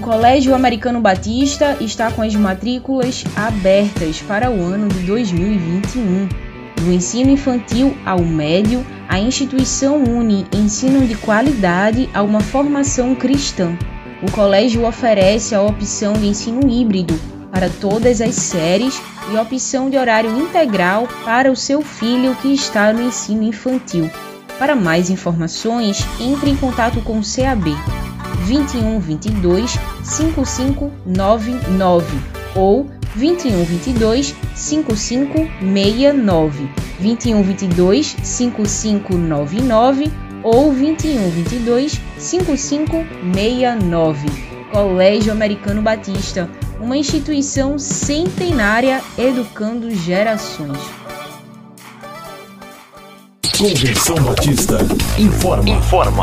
Colégio 0.00 0.54
Americano 0.54 1.00
Batista 1.00 1.76
está 1.80 2.10
com 2.10 2.22
as 2.22 2.34
matrículas 2.34 3.24
abertas 3.34 4.20
para 4.20 4.50
o 4.50 4.62
ano 4.62 4.88
de 4.88 5.00
2021. 5.00 6.28
Do 6.76 6.92
ensino 6.92 7.30
infantil 7.30 7.96
ao 8.04 8.20
médio, 8.20 8.84
a 9.08 9.18
instituição 9.18 10.02
une 10.02 10.46
ensino 10.52 11.06
de 11.06 11.14
qualidade 11.16 12.08
a 12.12 12.22
uma 12.22 12.40
formação 12.40 13.14
cristã. 13.14 13.76
O 14.22 14.30
colégio 14.30 14.86
oferece 14.86 15.54
a 15.54 15.62
opção 15.62 16.12
de 16.12 16.26
ensino 16.26 16.68
híbrido 16.68 17.18
para 17.50 17.70
todas 17.70 18.20
as 18.20 18.34
séries 18.34 19.00
e 19.32 19.36
opção 19.36 19.88
de 19.88 19.96
horário 19.96 20.38
integral 20.38 21.08
para 21.24 21.50
o 21.50 21.56
seu 21.56 21.80
filho 21.82 22.34
que 22.36 22.52
está 22.52 22.92
no 22.92 23.02
ensino 23.02 23.42
infantil. 23.42 24.10
Para 24.58 24.74
mais 24.74 25.08
informações, 25.08 26.04
entre 26.20 26.50
em 26.50 26.56
contato 26.56 27.00
com 27.00 27.18
o 27.18 27.22
CAB 27.22 27.74
21 28.48 28.98
22 28.98 29.78
5599 30.02 32.18
ou 32.56 32.90
21 33.14 33.62
22 33.62 34.34
5569 34.54 36.70
21 36.98 37.42
22 37.42 38.16
5599 38.22 40.10
ou 40.42 40.72
21 40.72 41.28
22 41.28 42.00
5569 42.16 44.28
Colégio 44.72 45.30
Americano 45.30 45.82
Batista 45.82 46.48
uma 46.80 46.96
instituição 46.96 47.78
centenária 47.78 49.02
educando 49.18 49.94
gerações 49.94 50.78
Convenção 53.58 54.14
Batista 54.22 54.78
informa. 55.18 55.68
Informa. 55.68 56.22